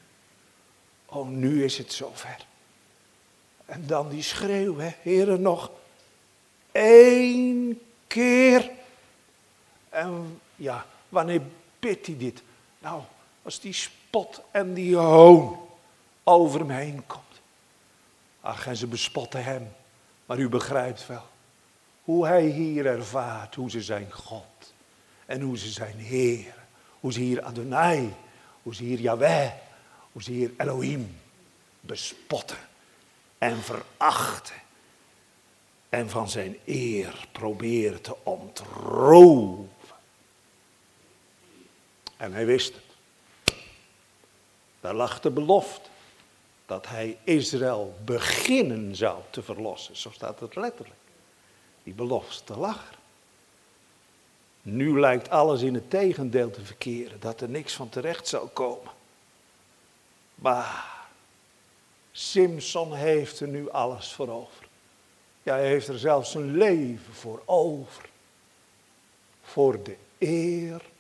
Oh, 1.06 1.28
nu 1.28 1.64
is 1.64 1.78
het 1.78 1.92
zover. 1.92 2.46
En 3.66 3.86
dan 3.86 4.08
die 4.08 4.22
schreeuw, 4.22 4.76
hè, 4.76 4.90
heren, 5.00 5.40
nog 5.40 5.70
één 6.72 7.80
keer. 8.06 8.70
En 9.88 10.40
ja, 10.56 10.86
wanneer 11.08 11.42
bidt 11.78 12.06
hij 12.06 12.16
dit? 12.16 12.42
Nou, 12.78 13.02
als 13.42 13.60
die 13.60 13.72
spot 13.72 14.40
en 14.50 14.74
die 14.74 14.96
hoon 14.96 15.58
over 16.22 16.60
hem 16.60 16.70
heen 16.70 17.06
komt. 17.06 17.22
Ach, 18.40 18.66
en 18.66 18.76
ze 18.76 18.86
bespotten 18.86 19.44
hem. 19.44 19.72
Maar 20.26 20.38
u 20.38 20.48
begrijpt 20.48 21.06
wel 21.06 21.24
hoe 22.04 22.26
hij 22.26 22.44
hier 22.44 22.86
ervaart 22.86 23.54
hoe 23.54 23.70
ze 23.70 23.82
zijn 23.82 24.12
God 24.12 24.72
en 25.26 25.40
hoe 25.40 25.58
ze 25.58 25.68
zijn 25.68 25.96
Heer. 25.96 26.54
Hoe 27.00 27.12
ze 27.12 27.20
hier 27.20 27.42
Adonai, 27.42 28.14
hoe 28.62 28.74
ze 28.74 28.82
hier 28.82 29.00
Yahweh, 29.00 29.50
hoe 30.12 30.22
ze 30.22 30.30
hier 30.30 30.50
Elohim 30.56 31.16
bespotten 31.80 32.56
en 33.38 33.56
verachten. 33.56 34.54
En 35.88 36.10
van 36.10 36.28
zijn 36.28 36.56
eer 36.64 37.28
proberen 37.32 38.00
te 38.00 38.16
ontroven. 38.22 39.70
En 42.24 42.32
hij 42.32 42.46
wist 42.46 42.74
het. 42.74 43.56
Daar 44.80 44.94
lag 44.94 45.20
de 45.20 45.30
belofte 45.30 45.88
dat 46.66 46.86
hij 46.86 47.18
Israël 47.24 47.96
beginnen 48.04 48.96
zou 48.96 49.22
te 49.30 49.42
verlossen. 49.42 49.96
Zo 49.96 50.10
staat 50.10 50.40
het 50.40 50.56
letterlijk. 50.56 50.98
Die 51.82 51.94
belofte 51.94 52.56
lag 52.56 52.88
er. 52.90 52.98
Nu 54.62 55.00
lijkt 55.00 55.30
alles 55.30 55.62
in 55.62 55.74
het 55.74 55.90
tegendeel 55.90 56.50
te 56.50 56.64
verkeren, 56.64 57.20
dat 57.20 57.40
er 57.40 57.48
niks 57.48 57.74
van 57.74 57.88
terecht 57.88 58.28
zou 58.28 58.48
komen. 58.48 58.92
Maar 60.34 60.84
Simson 62.12 62.94
heeft 62.94 63.40
er 63.40 63.48
nu 63.48 63.70
alles 63.70 64.12
voor 64.12 64.28
over. 64.28 64.68
Ja, 65.42 65.54
hij 65.54 65.68
heeft 65.68 65.88
er 65.88 65.98
zelfs 65.98 66.30
zijn 66.30 66.56
leven 66.56 67.14
voor 67.14 67.42
over. 67.44 68.08
Voor 69.42 69.82
de 69.82 69.96
eer 70.18 70.92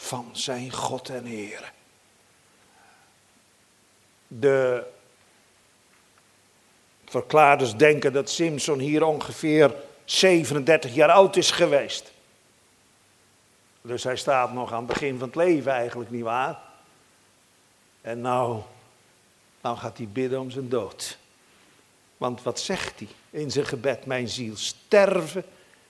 van 0.00 0.28
zijn 0.32 0.72
God 0.72 1.08
en 1.08 1.24
Heer. 1.24 1.72
De 4.26 4.86
verklaarders 7.04 7.74
denken 7.74 8.12
dat 8.12 8.30
Simson 8.30 8.78
hier 8.78 9.04
ongeveer 9.04 9.74
37 10.04 10.94
jaar 10.94 11.10
oud 11.10 11.36
is 11.36 11.50
geweest. 11.50 12.12
Dus 13.80 14.04
hij 14.04 14.16
staat 14.16 14.52
nog 14.52 14.72
aan 14.72 14.78
het 14.78 14.86
begin 14.86 15.18
van 15.18 15.26
het 15.26 15.36
leven 15.36 15.72
eigenlijk, 15.72 16.10
niet 16.10 16.22
waar? 16.22 16.58
En 18.00 18.20
nou, 18.20 18.62
nou 19.60 19.76
gaat 19.76 19.96
hij 19.96 20.08
bidden 20.08 20.40
om 20.40 20.50
zijn 20.50 20.68
dood. 20.68 21.18
Want 22.16 22.42
wat 22.42 22.60
zegt 22.60 22.98
hij 22.98 23.08
in 23.30 23.50
zijn 23.50 23.66
gebed, 23.66 24.06
mijn 24.06 24.28
ziel? 24.28 24.56
Sterven 24.56 25.44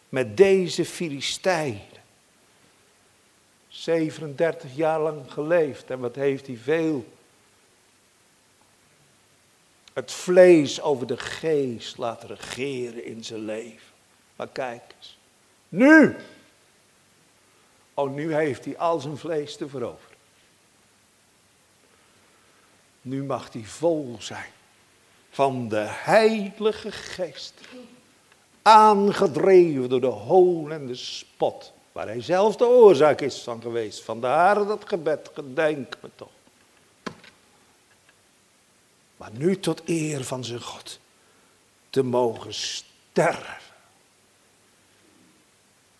met 0.08 0.36
deze 0.36 0.84
Filistijnen. 0.84 1.89
37 3.70 4.76
jaar 4.76 5.00
lang 5.00 5.32
geleefd 5.32 5.90
en 5.90 5.98
wat 5.98 6.14
heeft 6.14 6.46
hij 6.46 6.56
veel 6.56 7.06
het 9.92 10.12
vlees 10.12 10.80
over 10.80 11.06
de 11.06 11.16
geest 11.16 11.98
laten 11.98 12.28
regeren 12.28 13.04
in 13.04 13.24
zijn 13.24 13.44
leven. 13.44 13.88
Maar 14.36 14.48
kijk 14.48 14.82
eens. 14.96 15.18
Nu. 15.68 16.16
Oh, 17.94 18.14
nu 18.14 18.34
heeft 18.34 18.64
hij 18.64 18.78
al 18.78 19.00
zijn 19.00 19.16
vlees 19.16 19.56
te 19.56 19.68
veroveren. 19.68 20.16
Nu 23.02 23.24
mag 23.24 23.52
hij 23.52 23.64
vol 23.64 24.16
zijn 24.18 24.50
van 25.30 25.68
de 25.68 25.86
Heilige 25.88 26.92
Geest. 26.92 27.54
Aangedreven 28.62 29.88
door 29.88 30.00
de 30.00 30.06
hoon 30.06 30.72
en 30.72 30.86
de 30.86 30.94
spot. 30.94 31.72
Waar 32.00 32.08
hij 32.08 32.22
zelf 32.22 32.56
de 32.56 32.66
oorzaak 32.66 33.20
is 33.20 33.42
van 33.42 33.62
geweest. 33.62 34.02
Vandaar 34.02 34.66
dat 34.66 34.88
gebed, 34.88 35.30
gedenk 35.34 35.96
me 36.02 36.10
toch. 36.14 36.30
Maar 39.16 39.30
nu 39.32 39.58
tot 39.58 39.82
eer 39.84 40.24
van 40.24 40.44
zijn 40.44 40.60
God. 40.60 40.98
Te 41.90 42.02
mogen 42.02 42.54
sterven. 42.54 43.58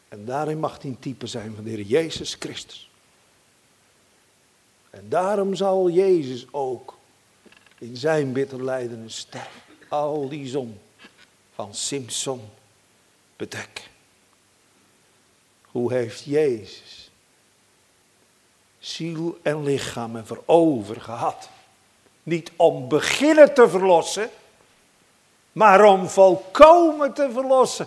En 0.09 0.25
daarin 0.25 0.59
mag 0.59 0.83
een 0.83 0.99
type 0.99 1.27
zijn 1.27 1.55
van 1.55 1.65
de 1.65 1.71
Heer 1.71 1.81
Jezus 1.81 2.35
Christus. 2.35 2.91
En 4.91 5.09
daarom 5.09 5.55
zal 5.55 5.91
Jezus 5.91 6.47
ook 6.51 6.97
in 7.79 7.97
zijn 7.97 8.33
bitter 8.33 8.65
lijden 8.65 9.03
en 9.03 9.11
sterven. 9.11 9.63
Al 9.89 10.29
die 10.29 10.49
zon 10.49 10.81
van 11.55 11.75
Simpson 11.75 12.51
bedekken. 13.37 13.89
Hoe 15.72 15.92
heeft 15.92 16.24
Jezus 16.24 17.11
ziel 18.78 19.38
en 19.42 19.62
lichaam 19.62 20.16
ervoor 20.16 20.42
over 20.46 21.00
gehad? 21.00 21.48
Niet 22.22 22.50
om 22.56 22.88
beginnen 22.88 23.54
te 23.54 23.68
verlossen, 23.68 24.30
maar 25.52 25.85
om 25.85 26.09
volkomen 26.09 27.12
te 27.12 27.30
verlossen. 27.33 27.87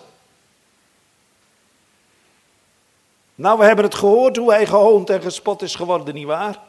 Nou, 3.36 3.60
we 3.60 3.66
hebben 3.66 3.86
het 3.86 3.96
gehoord 3.96 4.38
hoe 4.38 4.52
hij 4.52 4.66
gehoond 4.66 5.10
en 5.10 5.22
gespot 5.22 5.62
is 5.62 5.76
geworden, 5.76 6.14
nietwaar? 6.14 6.60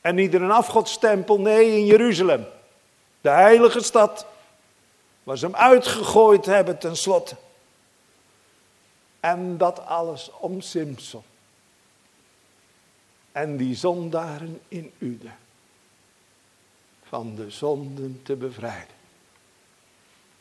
En 0.00 0.14
niet 0.14 0.34
in 0.34 0.42
een 0.42 0.50
afgodstempel, 0.50 1.40
nee, 1.40 1.76
in 1.76 1.86
Jeruzalem. 1.86 2.46
De 3.20 3.28
heilige 3.28 3.80
stad. 3.80 4.26
Waar 5.22 5.38
ze 5.38 5.44
hem 5.44 5.56
uitgegooid 5.56 6.46
hebben 6.46 6.78
tenslotte. 6.78 7.36
En 9.26 9.58
dat 9.58 9.86
alles 9.86 10.30
om 10.30 10.60
Simpson. 10.60 11.22
En 13.32 13.56
die 13.56 13.74
zondaren 13.74 14.60
in 14.68 14.92
Ude. 14.98 15.30
Van 17.02 17.34
de 17.34 17.50
zonden 17.50 18.20
te 18.22 18.36
bevrijden. 18.36 18.94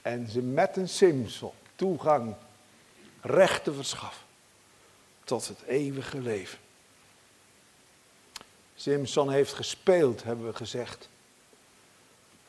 En 0.02 0.30
ze 0.30 0.42
met 0.42 0.78
een 0.78 0.90
Simpson 0.90 1.52
toegang, 1.76 2.36
recht 3.22 3.64
te 3.64 3.74
verschaffen. 3.74 4.26
Tot 5.24 5.48
het 5.48 5.62
eeuwige 5.62 6.22
leven. 6.22 6.60
Simpson 8.76 9.32
heeft 9.32 9.54
gespeeld, 9.54 10.24
hebben 10.24 10.46
we 10.46 10.56
gezegd. 10.56 11.10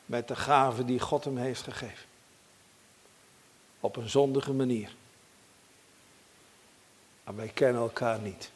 Met 0.05 0.27
de 0.27 0.35
gaven 0.35 0.85
die 0.85 0.99
God 0.99 1.23
hem 1.23 1.37
heeft 1.37 1.61
gegeven. 1.61 2.05
Op 3.79 3.95
een 3.95 4.09
zondige 4.09 4.53
manier. 4.53 4.95
Maar 7.27 7.35
wij 7.35 7.47
kennen 7.47 7.81
elkaar 7.81 8.19
niet. 8.19 8.51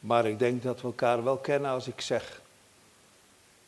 Maar 0.00 0.26
ik 0.26 0.38
denk 0.38 0.62
dat 0.62 0.80
we 0.80 0.86
elkaar 0.86 1.24
wel 1.24 1.36
kennen 1.36 1.70
als 1.70 1.88
ik 1.88 2.00
zeg. 2.00 2.40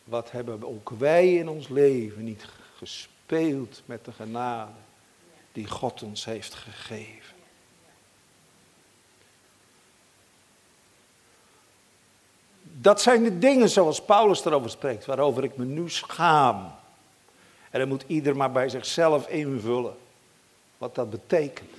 Wat 0.05 0.31
hebben 0.31 0.65
ook 0.65 0.91
wij 0.91 1.35
in 1.35 1.49
ons 1.49 1.69
leven 1.69 2.25
niet 2.25 2.47
gespeeld 2.77 3.83
met 3.85 4.05
de 4.05 4.13
genade 4.13 4.71
die 5.53 5.67
God 5.67 6.03
ons 6.03 6.25
heeft 6.25 6.55
gegeven. 6.55 7.37
Dat 12.63 13.03
zijn 13.03 13.23
de 13.23 13.39
dingen 13.39 13.69
zoals 13.69 14.03
Paulus 14.03 14.45
erover 14.45 14.71
spreekt, 14.71 15.05
waarover 15.05 15.45
ik 15.45 15.57
me 15.57 15.65
nu 15.65 15.91
schaam. 15.91 16.73
En 17.71 17.79
dan 17.79 17.89
moet 17.89 18.05
ieder 18.07 18.37
maar 18.37 18.53
bij 18.53 18.69
zichzelf 18.69 19.29
invullen 19.29 19.97
wat 20.79 20.95
dat 20.95 21.11
betekent. 21.11 21.78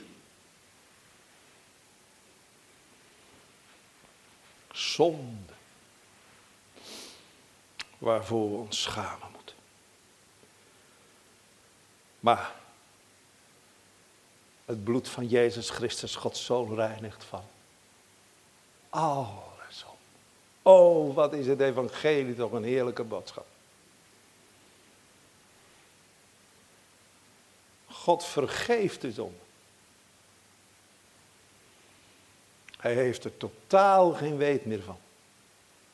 Zonde. 4.79 5.53
Waarvoor 7.97 8.51
we 8.51 8.57
ons 8.57 8.81
schamen 8.81 9.31
moeten. 9.31 9.55
Maar 12.19 12.55
het 14.65 14.83
bloed 14.83 15.09
van 15.09 15.27
Jezus 15.27 15.69
Christus, 15.69 16.15
Gods 16.15 16.45
Zoon, 16.45 16.75
reinigt 16.75 17.23
van 17.23 17.43
alle 18.89 19.41
zonde. 19.69 19.97
Oh, 20.61 21.15
wat 21.15 21.33
is 21.33 21.47
het 21.47 21.59
evangelie 21.59 22.35
toch 22.35 22.51
een 22.51 22.63
heerlijke 22.63 23.03
boodschap. 23.03 23.47
God 27.87 28.25
vergeeft 28.25 29.01
de 29.01 29.11
zonde. 29.11 29.48
Hij 32.79 32.93
heeft 32.93 33.23
er 33.23 33.37
totaal 33.37 34.11
geen 34.11 34.37
weet 34.37 34.65
meer 34.65 34.81
van. 34.81 34.97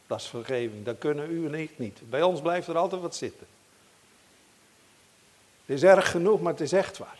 Dat 0.08 0.20
is 0.20 0.28
vergeving. 0.28 0.86
Dat 0.86 0.98
kunnen 0.98 1.32
u 1.32 1.46
en 1.46 1.54
ik 1.54 1.80
niet. 1.80 2.00
Bij 2.10 2.22
ons 2.22 2.42
blijft 2.42 2.68
er 2.68 2.78
altijd 2.78 3.02
wat 3.02 3.16
zitten. 3.16 3.48
Het 5.66 5.76
is 5.76 5.84
erg 5.84 6.12
genoeg, 6.12 6.42
maar 6.42 6.52
het 6.52 6.62
is 6.62 6.72
echt 6.72 6.98
waar. 6.98 7.20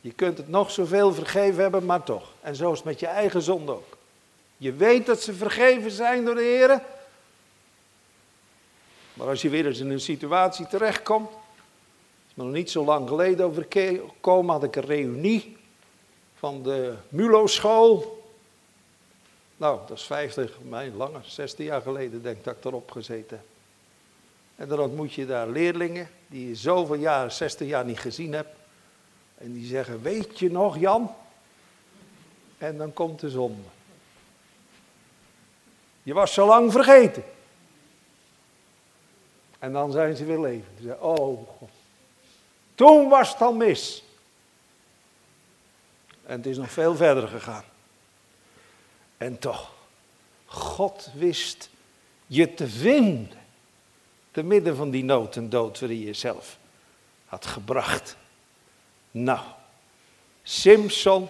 Je 0.00 0.12
kunt 0.12 0.38
het 0.38 0.48
nog 0.48 0.70
zoveel 0.70 1.14
vergeven 1.14 1.62
hebben, 1.62 1.84
maar 1.84 2.02
toch. 2.02 2.32
En 2.40 2.56
zo 2.56 2.70
is 2.70 2.76
het 2.76 2.86
met 2.86 3.00
je 3.00 3.06
eigen 3.06 3.42
zonde 3.42 3.72
ook. 3.72 3.96
Je 4.56 4.72
weet 4.72 5.06
dat 5.06 5.22
ze 5.22 5.34
vergeven 5.34 5.90
zijn 5.90 6.24
door 6.24 6.34
de 6.34 6.40
Heer. 6.40 6.82
Maar 9.14 9.28
als 9.28 9.42
je 9.42 9.48
weer 9.48 9.66
eens 9.66 9.78
in 9.78 9.90
een 9.90 10.00
situatie 10.00 10.66
terechtkomt. 10.66 11.30
Is 12.28 12.34
nog 12.34 12.52
niet 12.52 12.70
zo 12.70 12.84
lang 12.84 13.08
geleden 13.08 13.46
overkomen, 13.46 14.54
had 14.54 14.64
ik 14.64 14.76
een 14.76 14.84
reunie 14.84 15.56
van 16.34 16.62
de 16.62 16.94
Mulo-school. 17.08 18.22
Nou, 19.56 19.80
dat 19.86 19.96
is 19.98 20.04
50, 20.04 20.58
mijn 20.68 20.96
langer, 20.96 21.22
16 21.24 21.64
jaar 21.64 21.82
geleden 21.82 22.22
denk 22.22 22.36
ik 22.36 22.44
dat 22.44 22.56
ik 22.56 22.64
erop 22.64 22.90
gezeten 22.90 23.36
heb. 23.36 23.46
En 24.56 24.68
dan 24.68 24.80
ontmoet 24.80 25.12
je 25.12 25.26
daar 25.26 25.48
leerlingen 25.48 26.08
die 26.26 26.48
je 26.48 26.54
zoveel 26.54 26.94
jaar, 26.94 27.32
60 27.32 27.68
jaar 27.68 27.84
niet 27.84 27.98
gezien 27.98 28.32
hebt. 28.32 28.56
En 29.38 29.52
die 29.52 29.66
zeggen, 29.66 30.02
weet 30.02 30.38
je 30.38 30.50
nog 30.50 30.78
Jan? 30.78 31.14
En 32.58 32.76
dan 32.76 32.92
komt 32.92 33.20
de 33.20 33.30
zonde. 33.30 33.62
Je 36.02 36.14
was 36.14 36.32
zo 36.32 36.46
lang 36.46 36.72
vergeten. 36.72 37.24
En 39.58 39.72
dan 39.72 39.92
zijn 39.92 40.16
ze 40.16 40.24
weer 40.24 40.40
levend. 40.40 40.76
Ze 40.76 40.82
zeggen, 40.82 41.02
oh 41.02 41.48
God. 41.58 41.70
Toen 42.74 43.08
was 43.08 43.32
het 43.32 43.40
al 43.40 43.52
mis. 43.52 44.04
En 46.26 46.36
het 46.36 46.46
is 46.46 46.56
nog 46.56 46.70
veel 46.70 46.96
verder 46.96 47.28
gegaan. 47.28 47.64
En 49.16 49.38
toch, 49.38 49.72
God 50.44 51.10
wist 51.14 51.70
je 52.26 52.54
te 52.54 52.68
vinden. 52.68 53.42
Te 54.30 54.42
midden 54.42 54.76
van 54.76 54.90
die 54.90 55.04
nood 55.04 55.36
en 55.36 55.48
dood 55.48 55.80
waarin 55.80 55.98
je 55.98 56.04
jezelf 56.04 56.58
had 57.26 57.46
gebracht. 57.46 58.16
Nou, 59.10 59.40
Simpson 60.42 61.28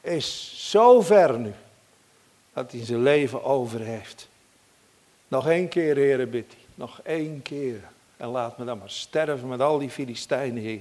is 0.00 0.54
zo 0.70 1.00
ver 1.00 1.38
nu 1.38 1.52
dat 2.52 2.72
hij 2.72 2.84
zijn 2.84 3.02
leven 3.02 3.44
over 3.44 3.80
heeft. 3.80 4.28
Nog 5.28 5.48
één 5.48 5.68
keer, 5.68 5.96
heren, 5.96 6.30
bidt 6.30 6.52
hij. 6.52 6.62
Nog 6.74 7.00
één 7.02 7.42
keer. 7.42 7.80
En 8.16 8.28
laat 8.28 8.58
me 8.58 8.64
dan 8.64 8.78
maar 8.78 8.90
sterven 8.90 9.48
met 9.48 9.60
al 9.60 9.78
die 9.78 9.90
Filistijnen, 9.90 10.62
heer. 10.62 10.80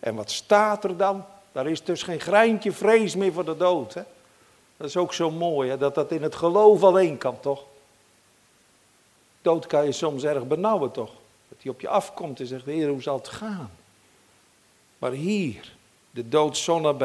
En 0.00 0.14
wat 0.14 0.30
staat 0.30 0.84
er 0.84 0.96
dan? 0.96 1.24
Daar 1.52 1.66
is 1.66 1.84
dus 1.84 2.02
geen 2.02 2.20
greintje 2.20 2.72
vrees 2.72 3.14
meer 3.16 3.32
voor 3.32 3.44
de 3.44 3.56
dood. 3.56 3.94
Hè? 3.94 4.02
Dat 4.76 4.88
is 4.88 4.96
ook 4.96 5.14
zo 5.14 5.30
mooi, 5.30 5.70
hè? 5.70 5.78
dat 5.78 5.94
dat 5.94 6.12
in 6.12 6.22
het 6.22 6.34
geloof 6.34 6.82
alleen 6.82 7.18
kan, 7.18 7.40
toch? 7.40 7.64
Dood 9.42 9.66
kan 9.66 9.84
je 9.84 9.92
soms 9.92 10.24
erg 10.24 10.46
benauwen, 10.46 10.90
toch? 10.90 11.10
Dat 11.48 11.58
hij 11.62 11.72
op 11.72 11.80
je 11.80 11.88
afkomt 11.88 12.40
en 12.40 12.46
zegt, 12.46 12.64
heer, 12.64 12.88
hoe 12.88 13.02
zal 13.02 13.16
het 13.16 13.28
gaan? 13.28 13.70
Maar 14.98 15.12
hier, 15.12 15.72
de 16.10 16.28
dood 16.28 16.56
zo. 16.56 16.96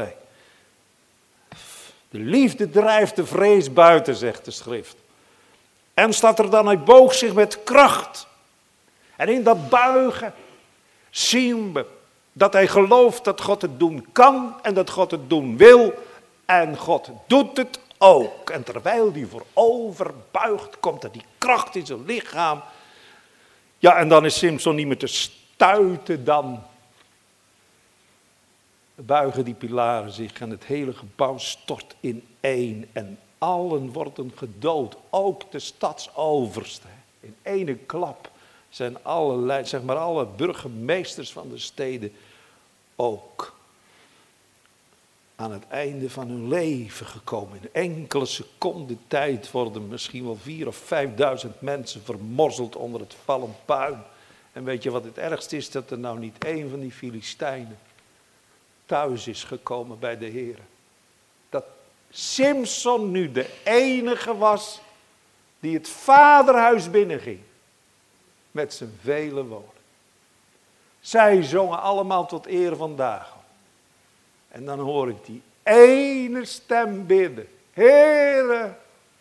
De 2.10 2.20
liefde 2.20 2.70
drijft 2.70 3.16
de 3.16 3.26
vrees 3.26 3.74
buiten, 3.74 4.16
zegt 4.16 4.46
de 4.46 4.52
schrift. 4.52 4.96
En 5.94 6.14
staat 6.14 6.40
er 6.40 6.50
dan, 6.50 6.66
hij 6.66 6.80
boog 6.80 7.14
zich 7.14 7.34
met 7.34 7.64
kracht. 7.64 8.28
En 9.16 9.30
in 9.30 9.44
dat 9.44 9.70
buigen 9.70 10.34
zien 11.10 11.74
we 11.74 11.86
dat 12.38 12.54
hij 12.54 12.68
gelooft 12.68 13.24
dat 13.24 13.42
God 13.42 13.62
het 13.62 13.80
doen 13.80 14.06
kan 14.12 14.56
en 14.62 14.74
dat 14.74 14.90
God 14.90 15.12
het 15.12 15.30
doen 15.30 15.58
wil. 15.58 15.94
En 16.46 16.78
God 16.78 17.10
doet 17.28 17.58
het 17.58 17.80
ook. 17.98 18.50
En 18.50 18.64
terwijl 18.64 19.12
hij 19.14 19.26
voorover 19.26 20.14
buigt, 20.32 20.80
komt 20.80 21.04
er 21.04 21.12
die 21.12 21.24
kracht 21.38 21.76
in 21.76 21.86
zijn 21.86 22.06
lichaam. 22.06 22.62
Ja, 23.78 23.98
en 23.98 24.10
dan 24.10 24.26
is 24.26 24.38
Simpson 24.38 24.76
niet 24.76 24.88
meer 24.88 24.98
te 24.98 25.08
stuiten 25.08 26.24
dan. 26.24 26.64
Buigen 28.96 29.46
die 29.46 29.54
pilaren 29.54 30.12
zich 30.12 30.40
en 30.40 30.50
het 30.50 30.64
hele 30.66 30.94
gebouw 30.94 31.38
stort 31.38 31.96
in 32.00 32.28
één. 32.40 32.90
En 32.94 33.20
allen 33.38 33.92
worden 33.92 34.32
gedood, 34.36 34.98
ook 35.10 35.52
de 35.52 35.60
stadsoverste. 35.60 36.88
In 37.20 37.36
ene 37.42 37.76
klap 37.76 38.30
zijn 38.70 39.04
alle, 39.04 39.62
zeg 39.64 39.82
maar, 39.82 39.98
alle 39.98 40.26
burgemeesters 40.26 41.32
van 41.32 41.50
de 41.50 41.58
steden 41.58 42.14
ook 42.98 43.56
aan 45.36 45.52
het 45.52 45.68
einde 45.68 46.10
van 46.10 46.28
hun 46.28 46.48
leven 46.48 47.06
gekomen. 47.06 47.60
In 47.62 47.70
enkele 47.72 48.26
seconden 48.26 49.00
tijd 49.08 49.52
worden 49.52 49.88
misschien 49.88 50.24
wel 50.24 50.36
vier 50.36 50.68
of 50.68 50.76
vijfduizend 50.76 51.62
mensen 51.62 52.04
vermorzeld 52.04 52.76
onder 52.76 53.02
het 53.02 53.16
vallend 53.24 53.66
puin. 53.66 54.04
En 54.54 54.64
weet 54.64 54.84
je 54.84 54.92
wat 54.92 55.04
het 55.04 55.18
ergste 55.18 55.58
is? 55.58 55.72
Dat 55.72 55.92
er 55.92 56.00
nou 56.00 56.20
niet 56.20 56.44
één 56.44 56.70
van 56.70 56.80
die 56.80 56.92
Filistijnen 56.92 57.80
thuis 58.86 59.28
is 59.28 59.44
gekomen 59.44 60.00
bij 60.00 60.18
de 60.18 60.26
Heer. 60.26 60.58
Dat 61.50 61.66
Simson 62.10 63.12
nu 63.12 63.32
de 63.32 63.50
enige 63.64 64.38
was 64.38 64.82
die 65.60 65.74
het 65.74 65.90
vaderhuis 65.90 66.90
binnenging. 66.90 67.40
Met 68.52 68.74
zijn 68.74 69.00
vele 69.02 69.44
woorden. 69.44 69.77
Zij 71.08 71.44
zongen 71.44 71.82
allemaal 71.82 72.26
tot 72.26 72.48
eer 72.48 72.76
van 72.76 72.96
Dagon. 72.96 73.42
En 74.48 74.66
dan 74.66 74.80
hoor 74.80 75.10
ik 75.10 75.26
die 75.26 75.42
ene 75.64 76.46
stem 76.46 77.06
bidden. 77.06 77.48
Heere, 77.72 78.76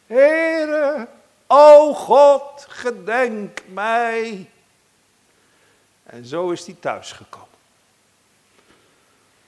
Heere, 0.07 1.09
o 1.47 1.95
God, 1.95 2.67
gedenk 2.69 3.63
mij. 3.69 4.51
En 6.03 6.25
zo 6.25 6.51
is 6.51 6.67
hij 6.67 6.77
thuisgekomen. 6.81 7.49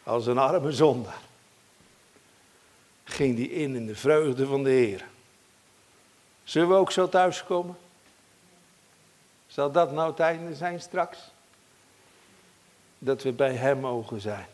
Als 0.02 0.26
een 0.26 0.38
arme 0.38 0.72
zondaar. 0.72 1.22
Ging 3.04 3.36
die 3.36 3.50
in 3.50 3.74
in 3.74 3.86
de 3.86 3.96
vreugde 3.96 4.46
van 4.46 4.62
de 4.62 4.70
Heer. 4.70 5.08
Zullen 6.44 6.68
we 6.68 6.74
ook 6.74 6.92
zo 6.92 7.08
thuiskomen? 7.08 7.78
Zal 9.46 9.72
dat 9.72 9.92
nou 9.92 10.10
het 10.10 10.20
einde 10.20 10.54
zijn 10.54 10.80
straks? 10.80 11.18
Dat 12.98 13.22
we 13.22 13.32
bij 13.32 13.54
Hem 13.54 13.80
mogen 13.80 14.20
zijn. 14.20 14.46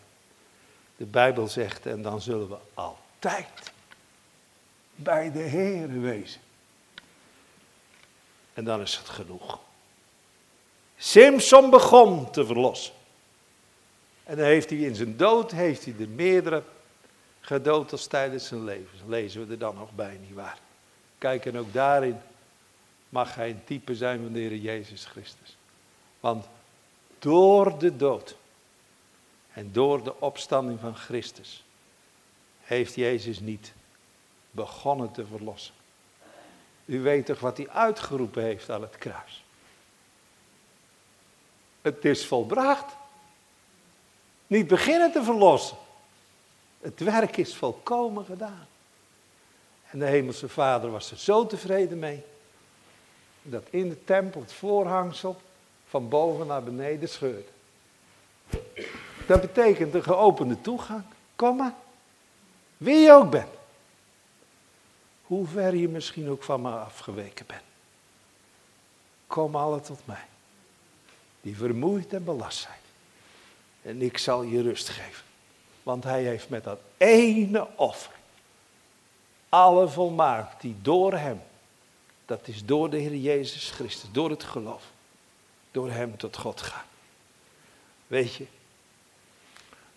De 0.97 1.07
Bijbel 1.07 1.49
zegt, 1.49 1.87
en 1.87 2.03
dan 2.03 2.21
zullen 2.21 2.49
we 2.49 2.57
altijd 2.75 3.73
bij 4.95 5.33
de 5.33 5.39
Heer 5.39 6.01
wezen. 6.01 6.41
En 8.55 8.65
dan 8.65 8.81
is 8.81 8.97
het 8.97 9.09
genoeg. 9.09 9.59
Simpson 10.97 11.71
begon 11.71 12.31
te 12.31 12.47
verlossen. 12.47 12.95
En 14.25 14.37
dan 14.37 14.47
heeft 14.47 14.71
hij 14.71 14.79
in 14.79 14.95
zijn 14.95 15.17
dood, 15.17 15.51
heeft 15.51 15.85
hij 15.85 15.97
de 15.97 16.07
meerdere 16.07 16.63
gedood 17.41 17.93
als 17.93 18.07
tijdens 18.07 18.47
zijn 18.47 18.65
leven. 18.65 18.99
lezen 19.09 19.47
we 19.47 19.53
er 19.53 19.59
dan 19.59 19.75
nog 19.75 19.93
bij, 19.93 20.19
nietwaar? 20.27 20.59
Kijk, 21.19 21.47
en 21.47 21.59
ook 21.59 21.73
daarin 21.73 22.21
mag 23.09 23.35
hij 23.35 23.51
een 23.51 23.65
type 23.65 23.95
zijn 23.95 24.23
van 24.23 24.33
de 24.33 24.39
Heer 24.39 24.57
Jezus 24.57 25.05
Christus. 25.05 25.57
Want 26.21 26.47
door 27.25 27.79
de 27.79 27.97
dood 27.97 28.37
en 29.53 29.73
door 29.73 30.05
de 30.05 30.21
opstanding 30.21 30.81
van 30.81 30.97
Christus 30.97 31.65
heeft 32.61 32.95
Jezus 32.95 33.41
niet 33.41 33.73
begonnen 34.51 35.13
te 35.13 35.27
verlossen. 35.27 35.75
U 36.85 37.01
weet 37.01 37.27
toch 37.27 37.41
wat 37.41 37.57
hij 37.57 37.69
uitgeroepen 37.69 38.43
heeft 38.43 38.71
aan 38.71 38.83
het 38.83 38.99
kruis? 38.99 39.45
Het 41.83 42.05
is 42.05 42.27
volbracht. 42.27 42.93
Niet 44.47 44.67
beginnen 44.67 45.13
te 45.13 45.23
verlossen. 45.23 45.77
Het 46.81 47.01
werk 47.01 47.37
is 47.37 47.55
volkomen 47.55 48.25
gedaan. 48.25 48.67
En 49.91 49.99
de 49.99 50.07
Hemelse 50.07 50.49
Vader 50.49 50.91
was 50.91 51.11
er 51.11 51.19
zo 51.19 51.47
tevreden 51.47 51.99
mee. 51.99 52.25
Dat 53.43 53.67
in 53.71 53.89
de 53.89 54.05
tempel 54.05 54.41
het 54.41 54.53
voorhangsel 54.53 55.41
van 55.95 56.09
boven 56.09 56.47
naar 56.47 56.63
beneden 56.63 57.09
scheurde. 57.09 57.53
Dat 59.27 59.41
betekent 59.41 59.95
een 59.95 60.03
geopende 60.03 60.61
toegang. 60.61 61.03
Kom 61.37 61.57
maar. 61.57 61.75
Wie 62.77 62.97
je 62.97 63.13
ook 63.13 63.31
bent. 63.31 63.49
Hoe 65.23 65.47
ver 65.47 65.75
je 65.77 65.89
misschien 65.89 66.31
ook 66.31 66.43
van 66.43 66.63
me 66.63 66.71
afgeweken 66.71 67.47
bent. 67.47 67.63
Kom 69.27 69.57
alle 69.57 69.81
tot 69.81 70.01
mij. 70.05 70.25
Die 71.41 71.57
vermoeid 71.57 72.13
en 72.13 72.25
belast 72.25 72.59
zijn. 72.59 72.81
En 73.83 74.03
ik 74.03 74.19
zal 74.19 74.43
je 74.43 74.63
rust 74.63 74.89
geven. 74.89 75.25
Want 75.83 76.05
hij 76.05 76.23
heeft 76.23 76.49
met 76.49 76.65
dat 76.65 76.79
ene 76.97 77.69
offer. 77.77 78.15
Alle 79.49 79.89
volmaakt 79.89 80.61
die 80.61 80.77
door 80.83 81.13
hem. 81.13 81.43
Dat 82.27 82.49
is 82.49 82.65
door 82.65 82.91
de 82.91 82.99
Heer 82.99 83.17
Jezus 83.17 83.71
Christus. 83.71 84.09
Door 84.13 84.31
het 84.31 84.45
geloof. 84.45 84.93
Door 85.75 85.91
hem 85.91 86.17
tot 86.17 86.37
God 86.37 86.61
gaan. 86.61 86.85
Weet 88.07 88.35
je, 88.35 88.47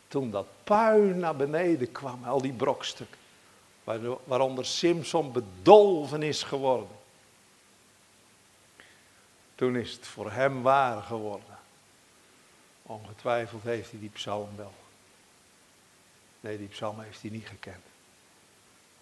toen 0.07 0.31
dat 0.31 0.47
puin 0.63 1.19
naar 1.19 1.35
beneden 1.35 1.91
kwam, 1.91 2.23
al 2.23 2.41
die 2.41 2.53
brokstukken, 2.53 3.19
waaronder 4.23 4.65
Simpson 4.65 5.31
bedolven 5.31 6.23
is 6.23 6.43
geworden. 6.43 6.97
Toen 9.55 9.75
is 9.75 9.91
het 9.91 10.07
voor 10.07 10.31
hem 10.31 10.61
waar 10.61 11.01
geworden. 11.01 11.59
Ongetwijfeld 12.83 13.63
heeft 13.63 13.91
hij 13.91 13.99
die 13.99 14.09
psalm 14.09 14.55
wel. 14.55 14.73
Nee, 16.39 16.57
die 16.57 16.67
psalm 16.67 16.99
heeft 16.99 17.21
hij 17.21 17.31
niet 17.31 17.47
gekend. 17.47 17.83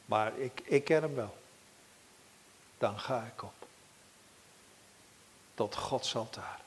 Maar 0.06 0.38
ik, 0.38 0.62
ik 0.64 0.84
ken 0.84 1.02
hem 1.02 1.16
wel. 1.16 1.38
Dan 2.78 3.00
ga 3.00 3.24
ik 3.36 3.44
op. 3.44 3.68
Tot 5.54 5.76
Gods 5.76 6.16
altaar. 6.16 6.65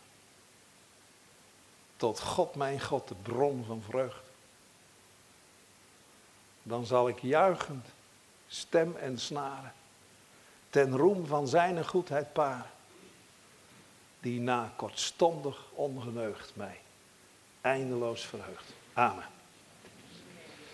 Tot 1.99 2.21
God 2.21 2.55
mijn 2.55 2.81
God, 2.81 3.09
de 3.09 3.15
bron 3.15 3.65
van 3.67 3.83
vreugde 3.83 4.29
dan 6.69 6.87
zal 6.87 7.09
ik 7.09 7.19
juichend 7.19 7.87
stem 8.47 8.97
en 8.97 9.19
snaren 9.19 9.73
ten 10.71 10.97
roem 10.97 11.27
van 11.27 11.49
zijn 11.49 11.85
goedheid 11.85 12.33
paren, 12.33 12.71
die 14.21 14.41
na 14.41 14.73
kortstondig 14.77 15.65
ongeneugd 15.73 16.53
mij 16.57 16.81
eindeloos 17.61 18.27
verheugt. 18.27 18.73
Amen. 18.93 19.38